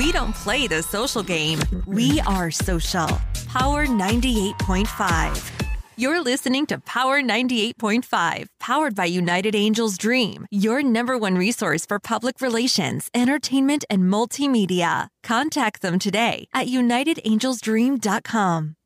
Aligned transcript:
We 0.00 0.12
don't 0.12 0.34
play 0.34 0.66
the 0.66 0.82
social 0.82 1.22
game, 1.22 1.60
we 1.86 2.20
are 2.20 2.50
social. 2.50 3.06
Power 3.48 3.86
98.5. 3.86 5.50
You're 5.98 6.22
listening 6.22 6.64
to 6.66 6.78
Power 6.78 7.20
98.5, 7.20 8.46
powered 8.60 8.94
by 8.94 9.04
United 9.04 9.54
Angels 9.54 9.98
Dream, 9.98 10.46
your 10.50 10.82
number 10.82 11.18
one 11.18 11.36
resource 11.36 11.84
for 11.84 11.98
public 11.98 12.40
relations, 12.40 13.10
entertainment, 13.12 13.84
and 13.90 14.04
multimedia. 14.04 15.08
Contact 15.22 15.82
them 15.82 15.98
today 15.98 16.46
at 16.54 16.66
unitedangelsdream.com. 16.66 18.76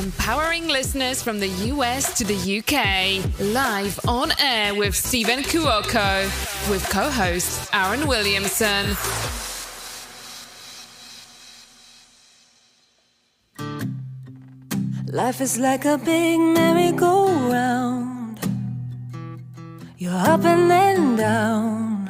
Empowering 0.00 0.66
listeners 0.66 1.22
from 1.22 1.40
the 1.40 1.48
US 1.72 2.16
to 2.16 2.24
the 2.24 2.58
UK. 2.58 3.20
Live 3.38 4.00
on 4.08 4.32
air 4.40 4.74
with 4.74 4.96
Stephen 4.96 5.40
Cuoco. 5.40 6.24
With 6.70 6.88
co 6.88 7.10
host 7.10 7.68
Aaron 7.74 8.06
Williamson. 8.06 8.96
Life 15.12 15.42
is 15.42 15.58
like 15.58 15.84
a 15.84 15.98
big 15.98 16.40
merry-go-round. 16.40 18.40
You're 19.98 20.14
up 20.14 20.46
and 20.46 20.70
then 20.70 21.16
down. 21.16 22.08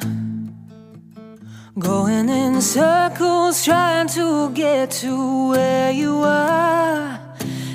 Going 1.76 2.28
in 2.28 2.62
circles, 2.62 3.64
trying 3.64 4.06
to 4.10 4.52
get 4.52 4.92
to 5.02 5.48
where 5.48 5.90
you 5.90 6.22
are. 6.22 7.19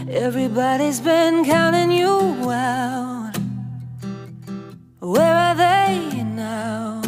Everybody's 0.09 0.99
been 0.99 1.43
counting 1.45 1.91
you 1.91 2.51
out. 2.51 3.33
Where 4.99 5.35
are 5.35 5.55
they 5.55 6.23
now? 6.23 7.01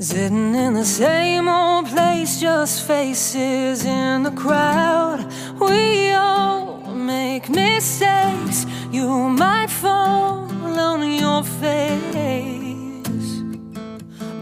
Sitting 0.00 0.54
in 0.54 0.74
the 0.74 0.84
same 0.84 1.48
old 1.48 1.86
place, 1.86 2.40
just 2.40 2.84
faces 2.84 3.84
in 3.84 4.24
the 4.24 4.32
crowd. 4.32 5.24
We 5.60 6.10
all 6.12 6.82
make 6.94 7.48
mistakes. 7.48 8.66
You 8.90 9.08
might 9.28 9.70
fall 9.70 10.50
on 10.78 11.12
your 11.12 11.44
face, 11.44 13.42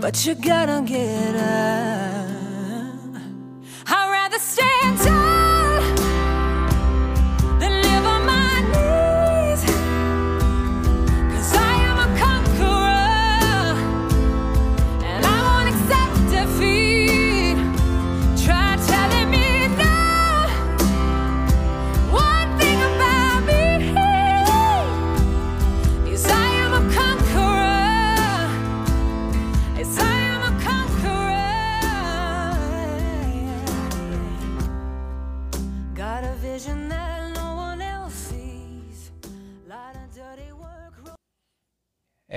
but 0.01 0.25
you 0.25 0.35
gotta 0.37 0.83
get 0.87 1.35
up. 1.37 2.28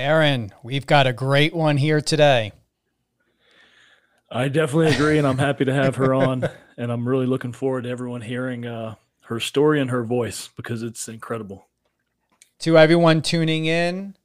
Aaron, 0.02 0.52
we've 0.64 0.88
got 0.88 1.06
a 1.06 1.14
great 1.14 1.54
one 1.54 1.78
here 1.78 2.02
today. 2.02 2.52
I 4.32 4.48
definitely 4.48 4.96
agree, 4.96 5.18
and 5.18 5.28
I'm 5.28 5.38
happy 5.38 5.66
to 5.66 5.74
have 5.74 5.96
her 5.98 6.14
on. 6.14 6.50
And 6.78 6.92
I'm 6.92 7.08
really 7.08 7.28
looking 7.28 7.54
forward 7.54 7.84
to 7.84 7.90
everyone 7.90 8.22
hearing 8.22 8.66
uh, 8.66 8.96
her 9.26 9.40
story 9.40 9.80
and 9.80 9.92
her 9.92 10.04
voice 10.04 10.50
because 10.56 10.82
it's 10.82 11.08
incredible. 11.08 11.68
To 12.60 12.78
everyone 12.78 13.22
tuning 13.22 13.66
in, 13.66 14.16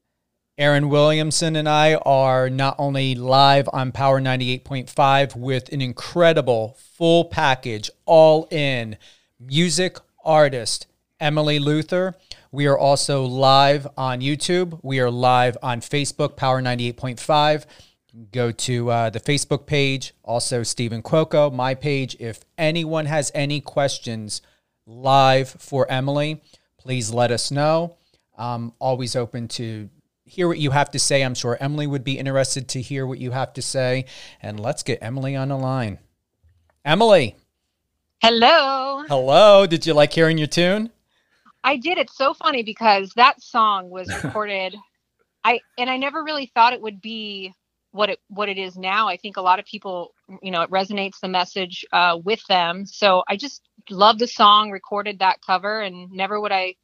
Aaron 0.56 0.88
Williamson 0.88 1.54
and 1.54 1.68
I 1.68 1.96
are 1.96 2.48
not 2.48 2.76
only 2.78 3.14
live 3.14 3.68
on 3.74 3.92
Power 3.92 4.20
98.5 4.20 5.36
with 5.36 5.70
an 5.70 5.82
incredible 5.82 6.78
full 6.78 7.26
package, 7.26 7.90
all 8.06 8.48
in 8.50 8.96
music 9.38 9.98
artist, 10.24 10.86
Emily 11.20 11.58
Luther. 11.58 12.14
We 12.52 12.66
are 12.66 12.78
also 12.78 13.24
live 13.24 13.86
on 13.96 14.20
YouTube. 14.20 14.78
We 14.82 15.00
are 15.00 15.10
live 15.10 15.56
on 15.62 15.80
Facebook, 15.80 16.36
Power 16.36 16.60
98.5. 16.60 17.66
Go 18.32 18.50
to 18.50 18.90
uh, 18.90 19.10
the 19.10 19.20
Facebook 19.20 19.66
page, 19.66 20.14
also 20.22 20.62
Stephen 20.62 21.02
Cuoco, 21.02 21.52
my 21.52 21.74
page. 21.74 22.16
If 22.18 22.40
anyone 22.56 23.06
has 23.06 23.30
any 23.34 23.60
questions 23.60 24.40
live 24.86 25.48
for 25.48 25.90
Emily, 25.90 26.42
please 26.78 27.10
let 27.10 27.30
us 27.30 27.50
know. 27.50 27.96
I'm 28.38 28.72
always 28.78 29.16
open 29.16 29.48
to 29.48 29.90
hear 30.24 30.48
what 30.48 30.58
you 30.58 30.70
have 30.70 30.90
to 30.92 30.98
say. 30.98 31.22
I'm 31.22 31.34
sure 31.34 31.56
Emily 31.60 31.86
would 31.86 32.04
be 32.04 32.18
interested 32.18 32.68
to 32.70 32.80
hear 32.80 33.06
what 33.06 33.18
you 33.18 33.30
have 33.32 33.52
to 33.54 33.62
say. 33.62 34.06
And 34.42 34.58
let's 34.60 34.82
get 34.82 34.98
Emily 35.02 35.36
on 35.36 35.48
the 35.48 35.56
line. 35.56 35.98
Emily, 36.84 37.36
Hello. 38.22 39.04
hello. 39.08 39.66
Did 39.66 39.86
you 39.86 39.92
like 39.92 40.12
hearing 40.12 40.38
your 40.38 40.46
tune? 40.46 40.90
I 41.66 41.76
did. 41.76 41.98
It's 41.98 42.16
so 42.16 42.32
funny 42.32 42.62
because 42.62 43.12
that 43.16 43.42
song 43.42 43.90
was 43.90 44.08
recorded. 44.24 44.76
I 45.44 45.60
and 45.76 45.90
I 45.90 45.96
never 45.96 46.22
really 46.22 46.50
thought 46.54 46.72
it 46.72 46.80
would 46.80 47.00
be 47.00 47.52
what 47.90 48.08
it 48.08 48.20
what 48.28 48.48
it 48.48 48.56
is 48.56 48.76
now. 48.76 49.08
I 49.08 49.16
think 49.16 49.36
a 49.36 49.42
lot 49.42 49.58
of 49.58 49.64
people, 49.64 50.14
you 50.42 50.52
know, 50.52 50.62
it 50.62 50.70
resonates 50.70 51.18
the 51.20 51.28
message 51.28 51.84
uh, 51.92 52.18
with 52.24 52.40
them. 52.46 52.86
So 52.86 53.24
I 53.28 53.36
just 53.36 53.62
love 53.90 54.18
the 54.18 54.28
song, 54.28 54.70
recorded 54.70 55.18
that 55.18 55.42
cover, 55.44 55.80
and 55.80 56.10
never 56.12 56.40
would 56.40 56.52
I 56.52 56.76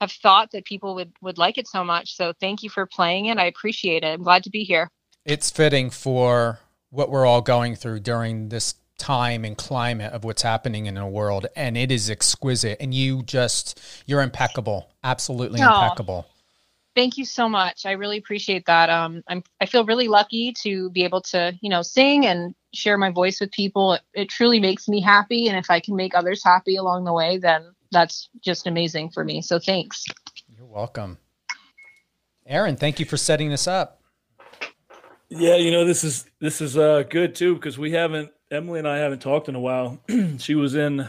have 0.00 0.12
thought 0.12 0.52
that 0.52 0.64
people 0.64 0.94
would 0.94 1.12
would 1.20 1.36
like 1.36 1.58
it 1.58 1.66
so 1.66 1.82
much. 1.82 2.14
So 2.14 2.32
thank 2.40 2.62
you 2.62 2.70
for 2.70 2.86
playing 2.86 3.26
it. 3.26 3.36
I 3.36 3.46
appreciate 3.46 4.04
it. 4.04 4.14
I'm 4.14 4.22
glad 4.22 4.44
to 4.44 4.50
be 4.50 4.62
here. 4.62 4.90
It's 5.24 5.50
fitting 5.50 5.90
for 5.90 6.60
what 6.90 7.10
we're 7.10 7.26
all 7.26 7.42
going 7.42 7.74
through 7.74 8.00
during 8.00 8.48
this 8.48 8.74
time 9.00 9.44
and 9.44 9.56
climate 9.56 10.12
of 10.12 10.22
what's 10.22 10.42
happening 10.42 10.86
in 10.86 10.94
the 10.94 11.06
world. 11.06 11.46
And 11.56 11.76
it 11.76 11.90
is 11.90 12.08
exquisite. 12.10 12.76
And 12.80 12.94
you 12.94 13.22
just, 13.22 13.80
you're 14.06 14.20
impeccable. 14.20 14.92
Absolutely 15.02 15.60
Aw. 15.60 15.64
impeccable. 15.64 16.26
Thank 16.94 17.16
you 17.16 17.24
so 17.24 17.48
much. 17.48 17.86
I 17.86 17.92
really 17.92 18.18
appreciate 18.18 18.66
that. 18.66 18.90
Um, 18.90 19.22
I'm 19.28 19.42
I 19.60 19.66
feel 19.66 19.84
really 19.84 20.08
lucky 20.08 20.52
to 20.62 20.90
be 20.90 21.04
able 21.04 21.22
to, 21.22 21.52
you 21.60 21.70
know, 21.70 21.82
sing 21.82 22.26
and 22.26 22.54
share 22.74 22.98
my 22.98 23.10
voice 23.10 23.40
with 23.40 23.52
people. 23.52 23.94
It, 23.94 24.02
it 24.12 24.28
truly 24.28 24.58
makes 24.58 24.88
me 24.88 25.00
happy, 25.00 25.46
and 25.46 25.56
if 25.56 25.70
I 25.70 25.78
can 25.78 25.94
make 25.94 26.16
others 26.16 26.42
happy 26.44 26.76
along 26.76 27.04
the 27.04 27.12
way, 27.12 27.38
then 27.38 27.62
that's 27.92 28.28
just 28.40 28.66
amazing 28.66 29.10
for 29.10 29.24
me. 29.24 29.40
So 29.40 29.60
thanks. 29.60 30.04
You're 30.56 30.66
welcome. 30.66 31.18
Aaron, 32.44 32.76
thank 32.76 32.98
you 32.98 33.06
for 33.06 33.16
setting 33.16 33.50
this 33.50 33.68
up. 33.68 34.02
Yeah, 35.28 35.54
you 35.56 35.70
know 35.70 35.84
this 35.84 36.02
is 36.02 36.26
this 36.40 36.60
is 36.60 36.76
uh, 36.76 37.04
good 37.08 37.36
too 37.36 37.54
because 37.54 37.78
we 37.78 37.92
haven't 37.92 38.30
Emily 38.50 38.80
and 38.80 38.88
I 38.88 38.98
haven't 38.98 39.22
talked 39.22 39.48
in 39.48 39.54
a 39.54 39.60
while. 39.60 40.00
she 40.38 40.54
was 40.54 40.74
in 40.74 41.08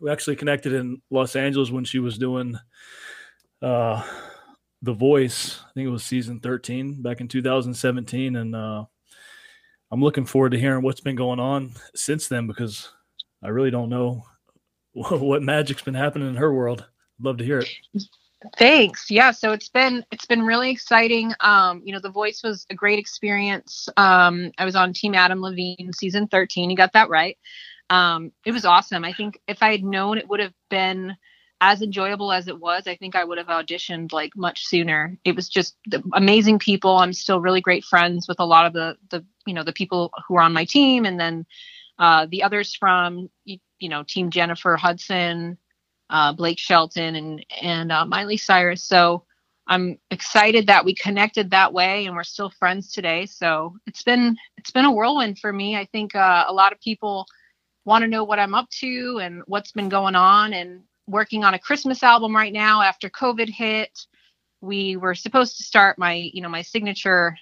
we 0.00 0.10
actually 0.10 0.36
connected 0.36 0.72
in 0.72 1.00
Los 1.10 1.36
Angeles 1.36 1.70
when 1.70 1.84
she 1.84 1.98
was 1.98 2.18
doing 2.18 2.58
uh, 3.62 4.02
The 4.82 4.94
Voice. 4.94 5.60
I 5.60 5.72
think 5.74 5.86
it 5.86 5.90
was 5.90 6.04
season 6.04 6.40
13 6.40 7.02
back 7.02 7.20
in 7.20 7.28
2017 7.28 8.36
and 8.36 8.56
uh, 8.56 8.84
I'm 9.90 10.02
looking 10.02 10.24
forward 10.24 10.52
to 10.52 10.58
hearing 10.58 10.82
what's 10.82 11.00
been 11.00 11.16
going 11.16 11.40
on 11.40 11.72
since 11.94 12.28
then 12.28 12.46
because 12.46 12.90
I 13.42 13.48
really 13.48 13.70
don't 13.70 13.90
know 13.90 14.24
what 14.92 15.42
magic's 15.42 15.82
been 15.82 15.94
happening 15.94 16.28
in 16.28 16.36
her 16.36 16.52
world. 16.52 16.86
Love 17.20 17.36
to 17.38 17.44
hear 17.44 17.58
it. 17.58 17.68
Thanks. 18.56 19.10
Yeah, 19.10 19.32
so 19.32 19.52
it's 19.52 19.68
been 19.68 20.04
it's 20.10 20.24
been 20.24 20.42
really 20.42 20.70
exciting. 20.70 21.32
Um, 21.40 21.82
you 21.84 21.92
know, 21.92 22.00
The 22.00 22.10
Voice 22.10 22.42
was 22.42 22.66
a 22.70 22.74
great 22.74 22.98
experience. 22.98 23.88
Um, 23.96 24.52
I 24.56 24.64
was 24.64 24.76
on 24.76 24.94
Team 24.94 25.14
Adam 25.14 25.42
Levine 25.42 25.92
season 25.94 26.26
13. 26.26 26.70
You 26.70 26.76
got 26.76 26.94
that 26.94 27.10
right. 27.10 27.36
Um, 27.90 28.32
it 28.46 28.52
was 28.52 28.64
awesome. 28.64 29.04
I 29.04 29.12
think 29.12 29.40
if 29.46 29.62
I 29.62 29.72
had 29.72 29.84
known 29.84 30.16
it 30.16 30.28
would 30.28 30.40
have 30.40 30.54
been 30.70 31.16
as 31.60 31.82
enjoyable 31.82 32.32
as 32.32 32.48
it 32.48 32.58
was, 32.58 32.86
I 32.86 32.96
think 32.96 33.14
I 33.14 33.24
would 33.24 33.36
have 33.36 33.48
auditioned 33.48 34.12
like 34.12 34.34
much 34.36 34.64
sooner. 34.64 35.18
It 35.24 35.36
was 35.36 35.48
just 35.48 35.76
amazing 36.14 36.58
people. 36.60 36.96
I'm 36.96 37.12
still 37.12 37.40
really 37.40 37.60
great 37.60 37.84
friends 37.84 38.26
with 38.26 38.40
a 38.40 38.46
lot 38.46 38.64
of 38.64 38.72
the 38.72 38.96
the 39.10 39.24
you 39.46 39.52
know 39.52 39.64
the 39.64 39.72
people 39.72 40.12
who 40.26 40.36
are 40.36 40.42
on 40.42 40.54
my 40.54 40.64
team, 40.64 41.04
and 41.04 41.20
then 41.20 41.44
uh, 41.98 42.26
the 42.30 42.42
others 42.42 42.74
from 42.74 43.28
you 43.44 43.58
know 43.82 44.02
Team 44.02 44.30
Jennifer 44.30 44.76
Hudson, 44.76 45.58
uh, 46.10 46.32
Blake 46.34 46.58
Shelton, 46.58 47.16
and 47.16 47.46
and 47.62 47.92
uh, 47.92 48.04
Miley 48.04 48.36
Cyrus. 48.36 48.82
So 48.84 49.24
I'm 49.66 49.98
excited 50.10 50.66
that 50.66 50.84
we 50.84 50.94
connected 50.94 51.50
that 51.50 51.72
way, 51.72 52.06
and 52.06 52.16
we're 52.16 52.24
still 52.24 52.50
friends 52.50 52.92
today. 52.92 53.26
So 53.26 53.76
it's 53.86 54.02
been 54.02 54.36
it's 54.58 54.72
been 54.72 54.84
a 54.84 54.92
whirlwind 54.92 55.38
for 55.38 55.52
me. 55.52 55.76
I 55.76 55.86
think 55.86 56.14
uh, 56.14 56.44
a 56.48 56.52
lot 56.52 56.72
of 56.72 56.80
people 56.80 57.26
want 57.84 58.02
to 58.02 58.08
know 58.08 58.24
what 58.24 58.38
I'm 58.38 58.54
up 58.54 58.68
to 58.80 59.20
and 59.22 59.42
what's 59.46 59.72
been 59.72 59.88
going 59.88 60.16
on, 60.16 60.52
and 60.52 60.82
working 61.06 61.44
on 61.44 61.54
a 61.54 61.58
Christmas 61.58 62.02
album 62.02 62.36
right 62.36 62.52
now 62.52 62.82
after 62.82 63.10
COVID 63.10 63.48
hit. 63.48 64.06
we 64.60 64.96
were 64.96 65.14
supposed 65.14 65.56
to 65.56 65.62
start 65.64 65.98
my, 65.98 66.14
you 66.14 66.42
know, 66.42 66.48
my 66.48 66.62
signature 66.62 67.36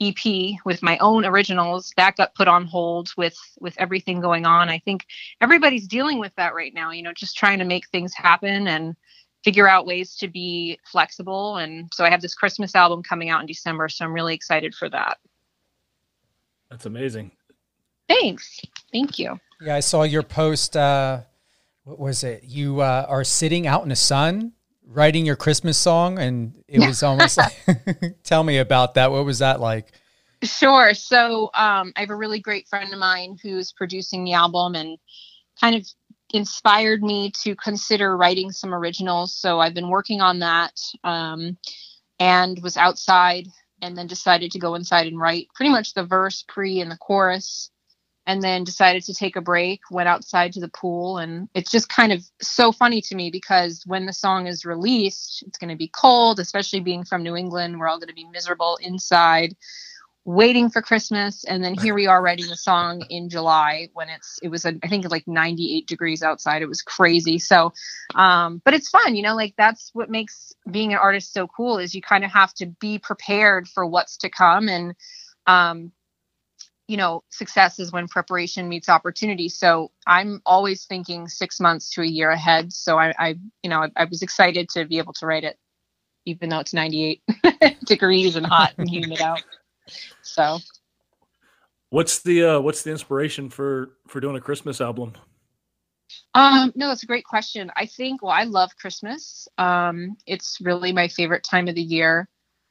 EP 0.00 0.58
with 0.64 0.82
my 0.82 0.96
own 0.98 1.24
originals. 1.24 1.92
That 1.96 2.16
got 2.16 2.34
put 2.34 2.48
on 2.48 2.66
hold 2.66 3.10
with 3.16 3.36
with 3.60 3.74
everything 3.78 4.20
going 4.20 4.46
on. 4.46 4.68
I 4.68 4.78
think 4.78 5.06
everybody's 5.40 5.86
dealing 5.86 6.18
with 6.18 6.34
that 6.36 6.54
right 6.54 6.72
now. 6.72 6.90
You 6.90 7.02
know, 7.02 7.12
just 7.12 7.36
trying 7.36 7.58
to 7.58 7.64
make 7.64 7.88
things 7.88 8.14
happen 8.14 8.68
and 8.68 8.96
figure 9.44 9.68
out 9.68 9.86
ways 9.86 10.16
to 10.16 10.28
be 10.28 10.78
flexible. 10.84 11.56
And 11.56 11.88
so 11.92 12.04
I 12.04 12.10
have 12.10 12.20
this 12.20 12.34
Christmas 12.34 12.74
album 12.74 13.02
coming 13.02 13.30
out 13.30 13.40
in 13.40 13.46
December, 13.46 13.88
so 13.88 14.04
I'm 14.04 14.12
really 14.12 14.34
excited 14.34 14.74
for 14.74 14.88
that. 14.90 15.18
That's 16.70 16.86
amazing. 16.86 17.32
Thanks. 18.08 18.60
Thank 18.92 19.18
you. 19.18 19.38
Yeah, 19.60 19.76
I 19.76 19.80
saw 19.80 20.02
your 20.02 20.22
post. 20.22 20.76
Uh, 20.76 21.20
what 21.84 21.98
was 21.98 22.24
it? 22.24 22.44
You 22.44 22.80
uh, 22.80 23.06
are 23.08 23.24
sitting 23.24 23.66
out 23.66 23.82
in 23.82 23.88
the 23.88 23.96
sun 23.96 24.52
writing 24.88 25.26
your 25.26 25.36
Christmas 25.36 25.78
song, 25.78 26.18
and 26.18 26.52
it 26.66 26.80
was 26.80 27.02
almost 27.02 27.36
like. 27.38 28.16
tell 28.24 28.42
me 28.42 28.58
about 28.58 28.94
that. 28.94 29.12
What 29.12 29.24
was 29.24 29.38
that 29.40 29.60
like? 29.60 29.92
Sure. 30.42 30.94
So 30.94 31.50
um, 31.54 31.92
I 31.96 32.00
have 32.00 32.10
a 32.10 32.16
really 32.16 32.40
great 32.40 32.68
friend 32.68 32.92
of 32.92 32.98
mine 32.98 33.36
who's 33.42 33.72
producing 33.72 34.24
the 34.24 34.34
album 34.34 34.74
and 34.74 34.98
kind 35.60 35.74
of 35.74 35.86
inspired 36.32 37.02
me 37.02 37.32
to 37.42 37.56
consider 37.56 38.16
writing 38.16 38.52
some 38.52 38.74
originals. 38.74 39.34
So 39.34 39.60
I've 39.60 39.74
been 39.74 39.88
working 39.88 40.20
on 40.20 40.38
that 40.40 40.78
um, 41.02 41.56
and 42.20 42.60
was 42.62 42.76
outside 42.76 43.48
and 43.82 43.96
then 43.96 44.06
decided 44.06 44.52
to 44.52 44.58
go 44.58 44.74
inside 44.74 45.06
and 45.06 45.18
write 45.18 45.48
pretty 45.54 45.70
much 45.70 45.94
the 45.94 46.04
verse, 46.04 46.44
pre, 46.46 46.80
and 46.80 46.90
the 46.90 46.96
chorus 46.96 47.70
and 48.28 48.42
then 48.42 48.62
decided 48.62 49.02
to 49.02 49.14
take 49.14 49.36
a 49.36 49.40
break, 49.40 49.80
went 49.90 50.06
outside 50.06 50.52
to 50.52 50.60
the 50.60 50.68
pool. 50.68 51.16
And 51.16 51.48
it's 51.54 51.70
just 51.70 51.88
kind 51.88 52.12
of 52.12 52.22
so 52.42 52.72
funny 52.72 53.00
to 53.00 53.14
me 53.14 53.30
because 53.30 53.82
when 53.86 54.04
the 54.04 54.12
song 54.12 54.46
is 54.46 54.66
released, 54.66 55.42
it's 55.46 55.56
going 55.56 55.70
to 55.70 55.76
be 55.76 55.88
cold, 55.88 56.38
especially 56.38 56.80
being 56.80 57.04
from 57.04 57.22
New 57.22 57.34
England. 57.34 57.80
We're 57.80 57.88
all 57.88 57.98
going 57.98 58.08
to 58.08 58.14
be 58.14 58.28
miserable 58.30 58.78
inside 58.82 59.56
waiting 60.26 60.68
for 60.68 60.82
Christmas. 60.82 61.42
And 61.44 61.64
then 61.64 61.72
here 61.72 61.94
we 61.94 62.06
are 62.06 62.20
writing 62.20 62.48
the 62.48 62.56
song 62.56 63.02
in 63.08 63.30
July 63.30 63.88
when 63.94 64.10
it's, 64.10 64.38
it 64.42 64.48
was, 64.48 64.66
I 64.66 64.74
think 64.86 65.10
like 65.10 65.26
98 65.26 65.86
degrees 65.86 66.22
outside. 66.22 66.60
It 66.60 66.68
was 66.68 66.82
crazy. 66.82 67.38
So, 67.38 67.72
um, 68.14 68.60
but 68.62 68.74
it's 68.74 68.90
fun, 68.90 69.16
you 69.16 69.22
know, 69.22 69.34
like 69.34 69.54
that's 69.56 69.88
what 69.94 70.10
makes 70.10 70.52
being 70.70 70.92
an 70.92 70.98
artist 70.98 71.32
so 71.32 71.46
cool 71.46 71.78
is 71.78 71.94
you 71.94 72.02
kind 72.02 72.24
of 72.24 72.30
have 72.30 72.52
to 72.54 72.66
be 72.66 72.98
prepared 72.98 73.68
for 73.68 73.86
what's 73.86 74.18
to 74.18 74.28
come. 74.28 74.68
And, 74.68 74.94
um, 75.46 75.92
you 76.88 76.96
know, 76.96 77.22
success 77.28 77.78
is 77.78 77.92
when 77.92 78.08
preparation 78.08 78.68
meets 78.68 78.88
opportunity. 78.88 79.50
So 79.50 79.92
I'm 80.06 80.40
always 80.46 80.86
thinking 80.86 81.28
six 81.28 81.60
months 81.60 81.90
to 81.90 82.02
a 82.02 82.06
year 82.06 82.30
ahead. 82.30 82.72
So 82.72 82.98
I, 82.98 83.12
I 83.18 83.38
you 83.62 83.68
know, 83.68 83.82
I, 83.82 83.90
I 83.94 84.04
was 84.06 84.22
excited 84.22 84.70
to 84.70 84.86
be 84.86 84.96
able 84.96 85.12
to 85.14 85.26
write 85.26 85.44
it, 85.44 85.58
even 86.24 86.48
though 86.48 86.60
it's 86.60 86.72
98 86.72 87.22
degrees 87.84 88.36
and 88.36 88.46
hot 88.46 88.72
and 88.78 88.88
humid 88.88 89.20
out. 89.20 89.42
So, 90.22 90.58
what's 91.90 92.20
the 92.20 92.44
uh, 92.44 92.60
what's 92.60 92.82
the 92.82 92.90
inspiration 92.90 93.50
for 93.50 93.92
for 94.06 94.20
doing 94.20 94.36
a 94.36 94.40
Christmas 94.40 94.80
album? 94.80 95.12
Um, 96.34 96.72
no, 96.74 96.88
that's 96.88 97.02
a 97.02 97.06
great 97.06 97.24
question. 97.24 97.70
I 97.76 97.86
think, 97.86 98.22
well, 98.22 98.32
I 98.32 98.44
love 98.44 98.76
Christmas. 98.76 99.46
Um, 99.58 100.16
it's 100.26 100.58
really 100.60 100.92
my 100.92 101.08
favorite 101.08 101.44
time 101.44 101.68
of 101.68 101.74
the 101.74 101.82
year. 101.82 102.28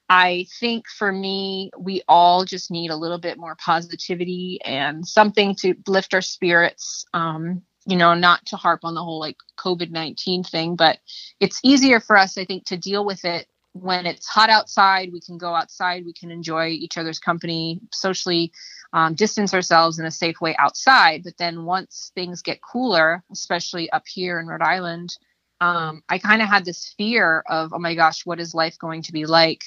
I 0.10 0.46
think 0.60 0.88
for 0.88 1.12
me, 1.12 1.72
we 1.78 2.02
all 2.08 2.46
just 2.46 2.72
need 2.72 2.92
a 2.92 2.96
little 2.96 3.18
bit 3.18 3.38
more 3.38 3.56
positivity 3.56 4.60
and 4.64 5.06
something 5.06 5.56
to 5.56 5.76
lift 5.88 6.14
our 6.14 6.22
spirits. 6.22 7.06
Um, 7.14 7.64
you 7.86 7.96
know, 7.96 8.14
not 8.14 8.46
to 8.48 8.58
harp 8.58 8.82
on 8.84 8.96
the 8.96 9.04
whole 9.04 9.20
like 9.20 9.38
COVID 9.58 9.92
19 9.92 10.44
thing, 10.44 10.76
but 10.76 11.00
it's 11.40 11.60
easier 11.64 12.00
for 12.00 12.18
us, 12.18 12.38
I 12.38 12.46
think, 12.46 12.66
to 12.66 12.78
deal 12.78 13.06
with 13.06 13.24
it 13.24 13.48
when 13.74 14.06
it's 14.06 14.28
hot 14.28 14.50
outside. 14.50 15.12
We 15.14 15.22
can 15.22 15.38
go 15.38 15.56
outside, 15.56 16.06
we 16.06 16.14
can 16.14 16.32
enjoy 16.32 16.68
each 16.68 16.98
other's 16.98 17.20
company, 17.20 17.80
socially 17.94 18.52
um, 18.94 19.14
distance 19.14 19.54
ourselves 19.54 20.00
in 20.00 20.06
a 20.06 20.12
safe 20.12 20.42
way 20.42 20.56
outside. 20.58 21.24
But 21.24 21.38
then 21.38 21.64
once 21.64 22.12
things 22.16 22.42
get 22.42 22.62
cooler, 22.62 23.24
especially 23.32 23.90
up 23.92 24.04
here 24.06 24.40
in 24.40 24.48
Rhode 24.48 24.62
Island, 24.62 25.18
um, 25.60 26.04
I 26.08 26.20
kind 26.20 26.42
of 26.42 26.50
had 26.50 26.66
this 26.66 26.94
fear 26.98 27.44
of, 27.50 27.74
oh 27.74 27.80
my 27.80 27.96
gosh, 27.96 28.26
what 28.26 28.40
is 28.40 28.54
life 28.54 28.78
going 28.78 29.02
to 29.04 29.12
be 29.12 29.26
like? 29.26 29.64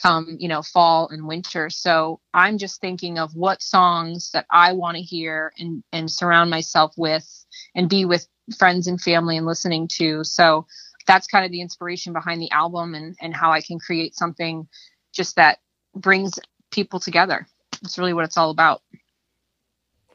Come 0.00 0.36
you 0.38 0.48
know 0.48 0.62
fall 0.62 1.08
and 1.08 1.26
winter 1.26 1.70
so 1.70 2.20
i'm 2.34 2.58
just 2.58 2.80
thinking 2.80 3.18
of 3.18 3.34
what 3.34 3.62
songs 3.62 4.30
that 4.32 4.46
i 4.50 4.72
want 4.72 4.96
to 4.96 5.02
hear 5.02 5.52
and 5.58 5.82
and 5.92 6.10
surround 6.10 6.50
myself 6.50 6.92
with 6.96 7.44
and 7.74 7.88
be 7.88 8.04
with 8.04 8.28
friends 8.58 8.86
and 8.86 9.00
family 9.00 9.36
and 9.36 9.46
listening 9.46 9.88
to 9.88 10.22
so 10.22 10.66
that's 11.06 11.26
kind 11.26 11.44
of 11.44 11.50
the 11.50 11.60
inspiration 11.60 12.12
behind 12.12 12.40
the 12.40 12.50
album 12.50 12.94
and 12.94 13.16
and 13.20 13.34
how 13.34 13.50
i 13.50 13.60
can 13.60 13.78
create 13.78 14.14
something 14.14 14.68
just 15.12 15.36
that 15.36 15.58
brings 15.94 16.38
people 16.70 17.00
together 17.00 17.46
that's 17.82 17.98
really 17.98 18.12
what 18.12 18.24
it's 18.24 18.36
all 18.36 18.50
about 18.50 18.82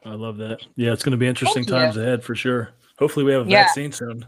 i 0.04 0.10
love 0.14 0.36
that 0.36 0.60
yeah 0.76 0.92
it's 0.92 1.02
going 1.02 1.10
to 1.12 1.16
be 1.18 1.26
interesting 1.26 1.64
times 1.64 1.96
ahead 1.96 2.22
for 2.22 2.34
sure 2.34 2.70
hopefully 2.98 3.24
we 3.24 3.32
have 3.32 3.46
a 3.46 3.50
yeah. 3.50 3.64
vaccine 3.64 3.90
soon 3.90 4.24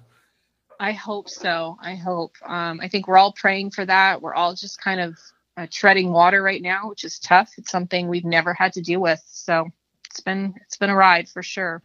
I 0.81 0.93
hope 0.93 1.29
so. 1.29 1.79
I 1.81 1.95
hope. 1.95 2.35
Um, 2.45 2.81
I 2.81 2.89
think 2.89 3.07
we're 3.07 3.17
all 3.17 3.33
praying 3.33 3.71
for 3.71 3.87
that. 3.87 4.21
We're 4.21 4.35
all 4.35 4.55
just 4.55 4.81
kind 4.81 5.01
of 5.01 5.17
uh, 5.57 5.67
treading 5.71 6.13
water 6.13 6.43
right 6.43 6.63
now, 6.63 6.89
which 6.89 7.05
is 7.05 7.19
tough. 7.19 7.53
It's 7.59 7.71
something 7.71 8.09
we've 8.09 8.25
never 8.25 8.55
had 8.55 8.73
to 8.75 8.81
deal 8.81 9.01
with, 9.01 9.23
so 9.27 9.69
it's 10.11 10.21
been 10.21 10.55
it's 10.63 10.77
been 10.77 10.91
a 10.91 10.97
ride 10.97 11.29
for 11.29 11.43
sure. 11.43 11.83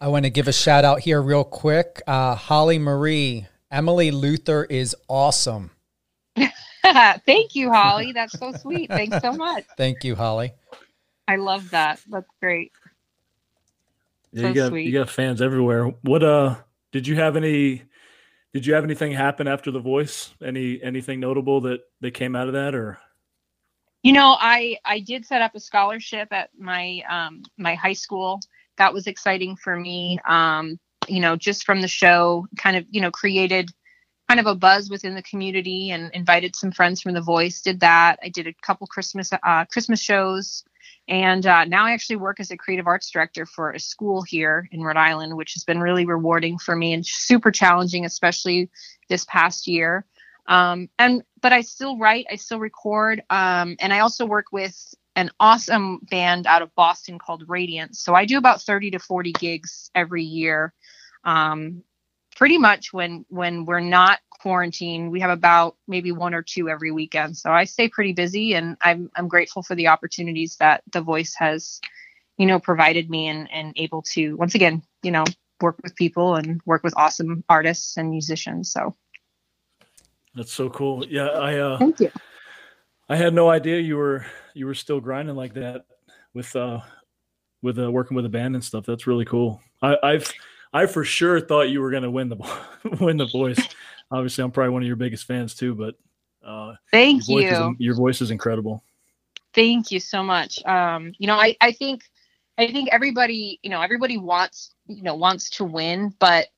I 0.00 0.08
want 0.08 0.24
to 0.24 0.30
give 0.30 0.48
a 0.48 0.52
shout 0.52 0.84
out 0.84 1.00
here 1.00 1.22
real 1.22 1.44
quick. 1.44 2.02
Uh, 2.06 2.34
Holly 2.34 2.78
Marie, 2.78 3.46
Emily 3.70 4.10
Luther 4.10 4.64
is 4.64 4.96
awesome. 5.08 5.70
Thank 6.84 7.54
you, 7.54 7.72
Holly. 7.72 8.12
That's 8.12 8.36
so 8.38 8.52
sweet. 8.52 8.90
Thanks 8.90 9.20
so 9.20 9.32
much. 9.32 9.64
Thank 9.76 10.02
you, 10.02 10.16
Holly. 10.16 10.52
I 11.28 11.36
love 11.36 11.70
that. 11.70 12.00
That's 12.10 12.26
great. 12.40 12.72
Yeah, 14.32 14.42
so 14.42 14.48
you 14.48 14.54
got 14.54 14.68
sweet. 14.68 14.86
you 14.86 14.92
got 14.92 15.10
fans 15.10 15.40
everywhere. 15.40 15.86
What 16.02 16.22
uh 16.22 16.56
did 16.90 17.06
you 17.06 17.16
have 17.16 17.36
any 17.36 17.82
did 18.52 18.66
you 18.66 18.74
have 18.74 18.84
anything 18.84 19.12
happen 19.12 19.48
after 19.48 19.70
the 19.70 19.80
voice? 19.80 20.34
Any 20.42 20.82
anything 20.82 21.20
notable 21.20 21.60
that 21.62 21.80
that 22.00 22.12
came 22.12 22.36
out 22.36 22.48
of 22.48 22.54
that, 22.54 22.74
or? 22.74 22.98
You 24.02 24.12
know, 24.12 24.36
I 24.38 24.78
I 24.84 25.00
did 25.00 25.24
set 25.24 25.42
up 25.42 25.54
a 25.54 25.60
scholarship 25.60 26.28
at 26.32 26.50
my 26.58 27.02
um, 27.08 27.42
my 27.56 27.74
high 27.74 27.92
school. 27.92 28.40
That 28.78 28.92
was 28.92 29.06
exciting 29.06 29.56
for 29.56 29.78
me. 29.78 30.18
Um, 30.28 30.78
you 31.08 31.20
know, 31.20 31.36
just 31.36 31.64
from 31.64 31.80
the 31.80 31.88
show, 31.88 32.46
kind 32.56 32.76
of 32.76 32.84
you 32.90 33.00
know 33.00 33.10
created 33.10 33.70
kind 34.28 34.40
of 34.40 34.46
a 34.46 34.54
buzz 34.54 34.90
within 34.90 35.14
the 35.14 35.22
community 35.22 35.90
and 35.90 36.10
invited 36.14 36.56
some 36.56 36.72
friends 36.72 37.00
from 37.00 37.14
the 37.14 37.20
voice. 37.20 37.60
Did 37.60 37.80
that. 37.80 38.18
I 38.22 38.28
did 38.28 38.46
a 38.46 38.54
couple 38.62 38.86
Christmas 38.86 39.32
uh, 39.32 39.64
Christmas 39.66 40.00
shows. 40.00 40.64
And 41.08 41.46
uh, 41.46 41.64
now 41.64 41.84
I 41.84 41.92
actually 41.92 42.16
work 42.16 42.40
as 42.40 42.50
a 42.50 42.56
creative 42.56 42.86
arts 42.86 43.10
director 43.10 43.46
for 43.46 43.70
a 43.70 43.80
school 43.80 44.22
here 44.22 44.68
in 44.72 44.82
Rhode 44.82 44.96
Island, 44.96 45.36
which 45.36 45.54
has 45.54 45.64
been 45.64 45.80
really 45.80 46.06
rewarding 46.06 46.58
for 46.58 46.76
me 46.76 46.92
and 46.92 47.04
super 47.04 47.50
challenging, 47.50 48.04
especially 48.04 48.70
this 49.08 49.24
past 49.24 49.66
year. 49.66 50.06
Um, 50.46 50.88
and 50.98 51.22
but 51.40 51.52
I 51.52 51.60
still 51.60 51.98
write, 51.98 52.26
I 52.30 52.36
still 52.36 52.58
record, 52.58 53.22
um, 53.30 53.76
and 53.80 53.92
I 53.92 54.00
also 54.00 54.26
work 54.26 54.46
with 54.52 54.94
an 55.14 55.30
awesome 55.38 56.00
band 56.10 56.46
out 56.46 56.62
of 56.62 56.74
Boston 56.74 57.18
called 57.18 57.44
Radiance. 57.48 58.00
So 58.00 58.14
I 58.14 58.24
do 58.24 58.38
about 58.38 58.62
30 58.62 58.92
to 58.92 58.98
40 58.98 59.32
gigs 59.32 59.90
every 59.94 60.24
year. 60.24 60.72
Um, 61.24 61.82
pretty 62.42 62.58
much 62.58 62.92
when 62.92 63.24
when 63.28 63.64
we're 63.64 63.78
not 63.78 64.18
quarantined, 64.28 65.12
we 65.12 65.20
have 65.20 65.30
about 65.30 65.76
maybe 65.86 66.10
one 66.10 66.34
or 66.34 66.42
two 66.42 66.68
every 66.68 66.90
weekend. 66.90 67.36
So 67.36 67.52
i 67.52 67.62
stay 67.62 67.88
pretty 67.88 68.12
busy 68.12 68.54
and 68.54 68.76
i'm 68.80 69.12
i'm 69.14 69.28
grateful 69.28 69.62
for 69.62 69.76
the 69.76 69.86
opportunities 69.86 70.56
that 70.56 70.82
the 70.90 71.00
voice 71.00 71.36
has 71.38 71.80
you 72.38 72.46
know 72.46 72.58
provided 72.58 73.08
me 73.08 73.28
and 73.28 73.48
and 73.52 73.72
able 73.76 74.02
to 74.14 74.34
once 74.34 74.56
again 74.56 74.82
you 75.04 75.12
know 75.12 75.22
work 75.60 75.76
with 75.84 75.94
people 75.94 76.34
and 76.34 76.60
work 76.66 76.82
with 76.82 76.92
awesome 76.96 77.44
artists 77.48 77.96
and 77.96 78.10
musicians. 78.10 78.72
So. 78.72 78.96
That's 80.34 80.52
so 80.52 80.68
cool. 80.68 81.06
Yeah 81.06 81.28
i 81.28 81.58
uh 81.58 81.78
thank 81.78 82.00
you. 82.00 82.10
I 83.08 83.14
had 83.14 83.34
no 83.34 83.50
idea 83.50 83.78
you 83.78 83.96
were 83.96 84.26
you 84.52 84.66
were 84.66 84.74
still 84.74 85.00
grinding 85.00 85.36
like 85.36 85.54
that 85.54 85.84
with 86.34 86.56
uh 86.56 86.80
with 87.62 87.78
uh 87.78 87.88
working 87.88 88.16
with 88.16 88.26
a 88.26 88.34
band 88.36 88.56
and 88.56 88.64
stuff. 88.64 88.84
That's 88.84 89.06
really 89.06 89.26
cool. 89.26 89.60
I 89.80 89.96
i've 90.02 90.32
I 90.72 90.86
for 90.86 91.04
sure 91.04 91.40
thought 91.40 91.70
you 91.70 91.80
were 91.80 91.90
going 91.90 92.02
to 92.02 92.10
win 92.10 92.28
the 92.28 92.58
win 93.00 93.16
the 93.16 93.26
voice. 93.26 93.60
Obviously, 94.10 94.44
I'm 94.44 94.50
probably 94.50 94.72
one 94.72 94.82
of 94.82 94.86
your 94.86 94.96
biggest 94.96 95.26
fans 95.26 95.54
too. 95.54 95.74
But 95.74 95.94
uh, 96.46 96.74
thank 96.90 97.28
your 97.28 97.40
you. 97.40 97.48
Is, 97.48 97.76
your 97.78 97.94
voice 97.94 98.20
is 98.20 98.30
incredible. 98.30 98.82
Thank 99.54 99.90
you 99.90 100.00
so 100.00 100.22
much. 100.22 100.64
Um, 100.64 101.12
you 101.18 101.26
know, 101.26 101.36
I 101.36 101.56
I 101.60 101.72
think 101.72 102.02
I 102.58 102.68
think 102.68 102.88
everybody 102.90 103.58
you 103.62 103.70
know 103.70 103.80
everybody 103.80 104.16
wants 104.16 104.74
you 104.86 105.02
know 105.02 105.14
wants 105.14 105.50
to 105.50 105.64
win, 105.64 106.14
but 106.18 106.48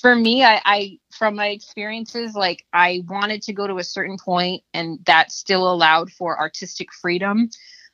for 0.00 0.14
me, 0.14 0.44
I, 0.44 0.60
I 0.64 0.98
from 1.10 1.36
my 1.36 1.48
experiences, 1.48 2.34
like 2.34 2.64
I 2.72 3.02
wanted 3.08 3.42
to 3.42 3.52
go 3.52 3.66
to 3.66 3.78
a 3.78 3.84
certain 3.84 4.16
point, 4.18 4.62
and 4.74 4.98
that 5.06 5.32
still 5.32 5.70
allowed 5.72 6.10
for 6.10 6.38
artistic 6.38 6.92
freedom. 6.92 7.50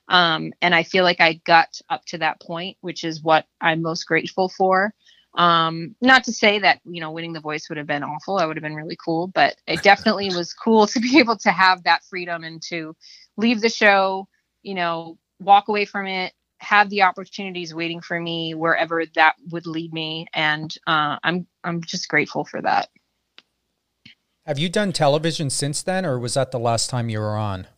Um, 0.08 0.52
and 0.60 0.74
I 0.74 0.82
feel 0.82 1.04
like 1.04 1.20
I 1.20 1.40
got 1.44 1.80
up 1.88 2.04
to 2.06 2.18
that 2.18 2.40
point, 2.40 2.76
which 2.80 3.04
is 3.04 3.22
what 3.22 3.46
I'm 3.60 3.82
most 3.82 4.04
grateful 4.04 4.48
for. 4.48 4.94
Um, 5.34 5.96
not 6.02 6.24
to 6.24 6.32
say 6.32 6.58
that 6.58 6.80
you 6.84 7.00
know 7.00 7.10
winning 7.10 7.32
the 7.32 7.40
voice 7.40 7.68
would 7.68 7.78
have 7.78 7.86
been 7.86 8.02
awful. 8.02 8.38
That 8.38 8.46
would 8.46 8.56
have 8.56 8.62
been 8.62 8.74
really 8.74 8.96
cool, 9.02 9.28
but 9.28 9.56
it 9.66 9.82
definitely 9.82 10.28
was 10.34 10.52
cool 10.52 10.86
to 10.88 11.00
be 11.00 11.18
able 11.20 11.36
to 11.38 11.50
have 11.50 11.84
that 11.84 12.04
freedom 12.04 12.44
and 12.44 12.60
to 12.64 12.94
leave 13.36 13.60
the 13.60 13.70
show, 13.70 14.28
you 14.62 14.74
know, 14.74 15.18
walk 15.40 15.68
away 15.68 15.84
from 15.84 16.06
it, 16.06 16.34
have 16.58 16.90
the 16.90 17.02
opportunities 17.02 17.74
waiting 17.74 18.00
for 18.00 18.20
me 18.20 18.54
wherever 18.54 19.04
that 19.14 19.34
would 19.50 19.66
lead 19.66 19.92
me, 19.92 20.26
and 20.34 20.74
uh, 20.86 21.16
I'm 21.22 21.46
I'm 21.64 21.82
just 21.82 22.08
grateful 22.08 22.44
for 22.44 22.60
that. 22.60 22.88
Have 24.46 24.58
you 24.58 24.68
done 24.68 24.92
television 24.92 25.50
since 25.50 25.82
then, 25.82 26.04
or 26.04 26.18
was 26.18 26.34
that 26.34 26.50
the 26.50 26.58
last 26.58 26.90
time 26.90 27.08
you 27.08 27.20
were 27.20 27.36
on? 27.36 27.68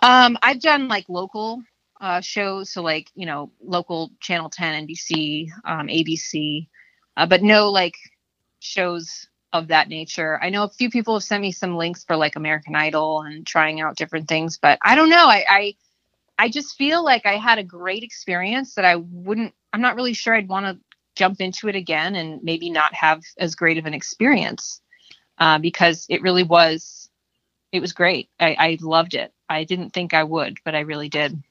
Um, 0.00 0.38
I've 0.42 0.60
done 0.60 0.88
like 0.88 1.08
local 1.08 1.62
uh, 2.04 2.20
shows, 2.20 2.68
so 2.68 2.82
like 2.82 3.10
you 3.14 3.24
know 3.24 3.50
local 3.62 4.12
Channel 4.20 4.50
10, 4.50 4.86
NBC, 4.86 5.48
um, 5.64 5.86
ABC, 5.86 6.68
uh, 7.16 7.24
but 7.24 7.42
no 7.42 7.70
like 7.70 7.96
shows 8.60 9.26
of 9.54 9.68
that 9.68 9.88
nature. 9.88 10.38
I 10.42 10.50
know 10.50 10.64
a 10.64 10.68
few 10.68 10.90
people 10.90 11.14
have 11.14 11.22
sent 11.22 11.40
me 11.40 11.50
some 11.50 11.76
links 11.76 12.04
for 12.04 12.16
like 12.16 12.36
American 12.36 12.76
Idol 12.76 13.22
and 13.22 13.46
trying 13.46 13.80
out 13.80 13.96
different 13.96 14.28
things, 14.28 14.58
but 14.58 14.78
I 14.82 14.96
don't 14.96 15.08
know. 15.08 15.26
I 15.26 15.44
I, 15.48 15.74
I 16.38 16.48
just 16.50 16.76
feel 16.76 17.02
like 17.02 17.24
I 17.24 17.38
had 17.38 17.58
a 17.58 17.64
great 17.64 18.02
experience 18.02 18.74
that 18.74 18.84
I 18.84 18.96
wouldn't. 18.96 19.54
I'm 19.72 19.80
not 19.80 19.96
really 19.96 20.12
sure 20.12 20.34
I'd 20.34 20.48
want 20.48 20.66
to 20.66 20.78
jump 21.16 21.40
into 21.40 21.68
it 21.68 21.74
again 21.74 22.16
and 22.16 22.42
maybe 22.42 22.68
not 22.68 22.92
have 22.92 23.22
as 23.38 23.54
great 23.54 23.78
of 23.78 23.86
an 23.86 23.94
experience 23.94 24.82
uh, 25.38 25.58
because 25.58 26.04
it 26.10 26.20
really 26.20 26.42
was. 26.42 27.08
It 27.72 27.80
was 27.80 27.94
great. 27.94 28.28
I, 28.38 28.56
I 28.58 28.78
loved 28.82 29.14
it. 29.14 29.32
I 29.48 29.64
didn't 29.64 29.90
think 29.90 30.12
I 30.12 30.22
would, 30.22 30.58
but 30.66 30.74
I 30.74 30.80
really 30.80 31.08
did 31.08 31.42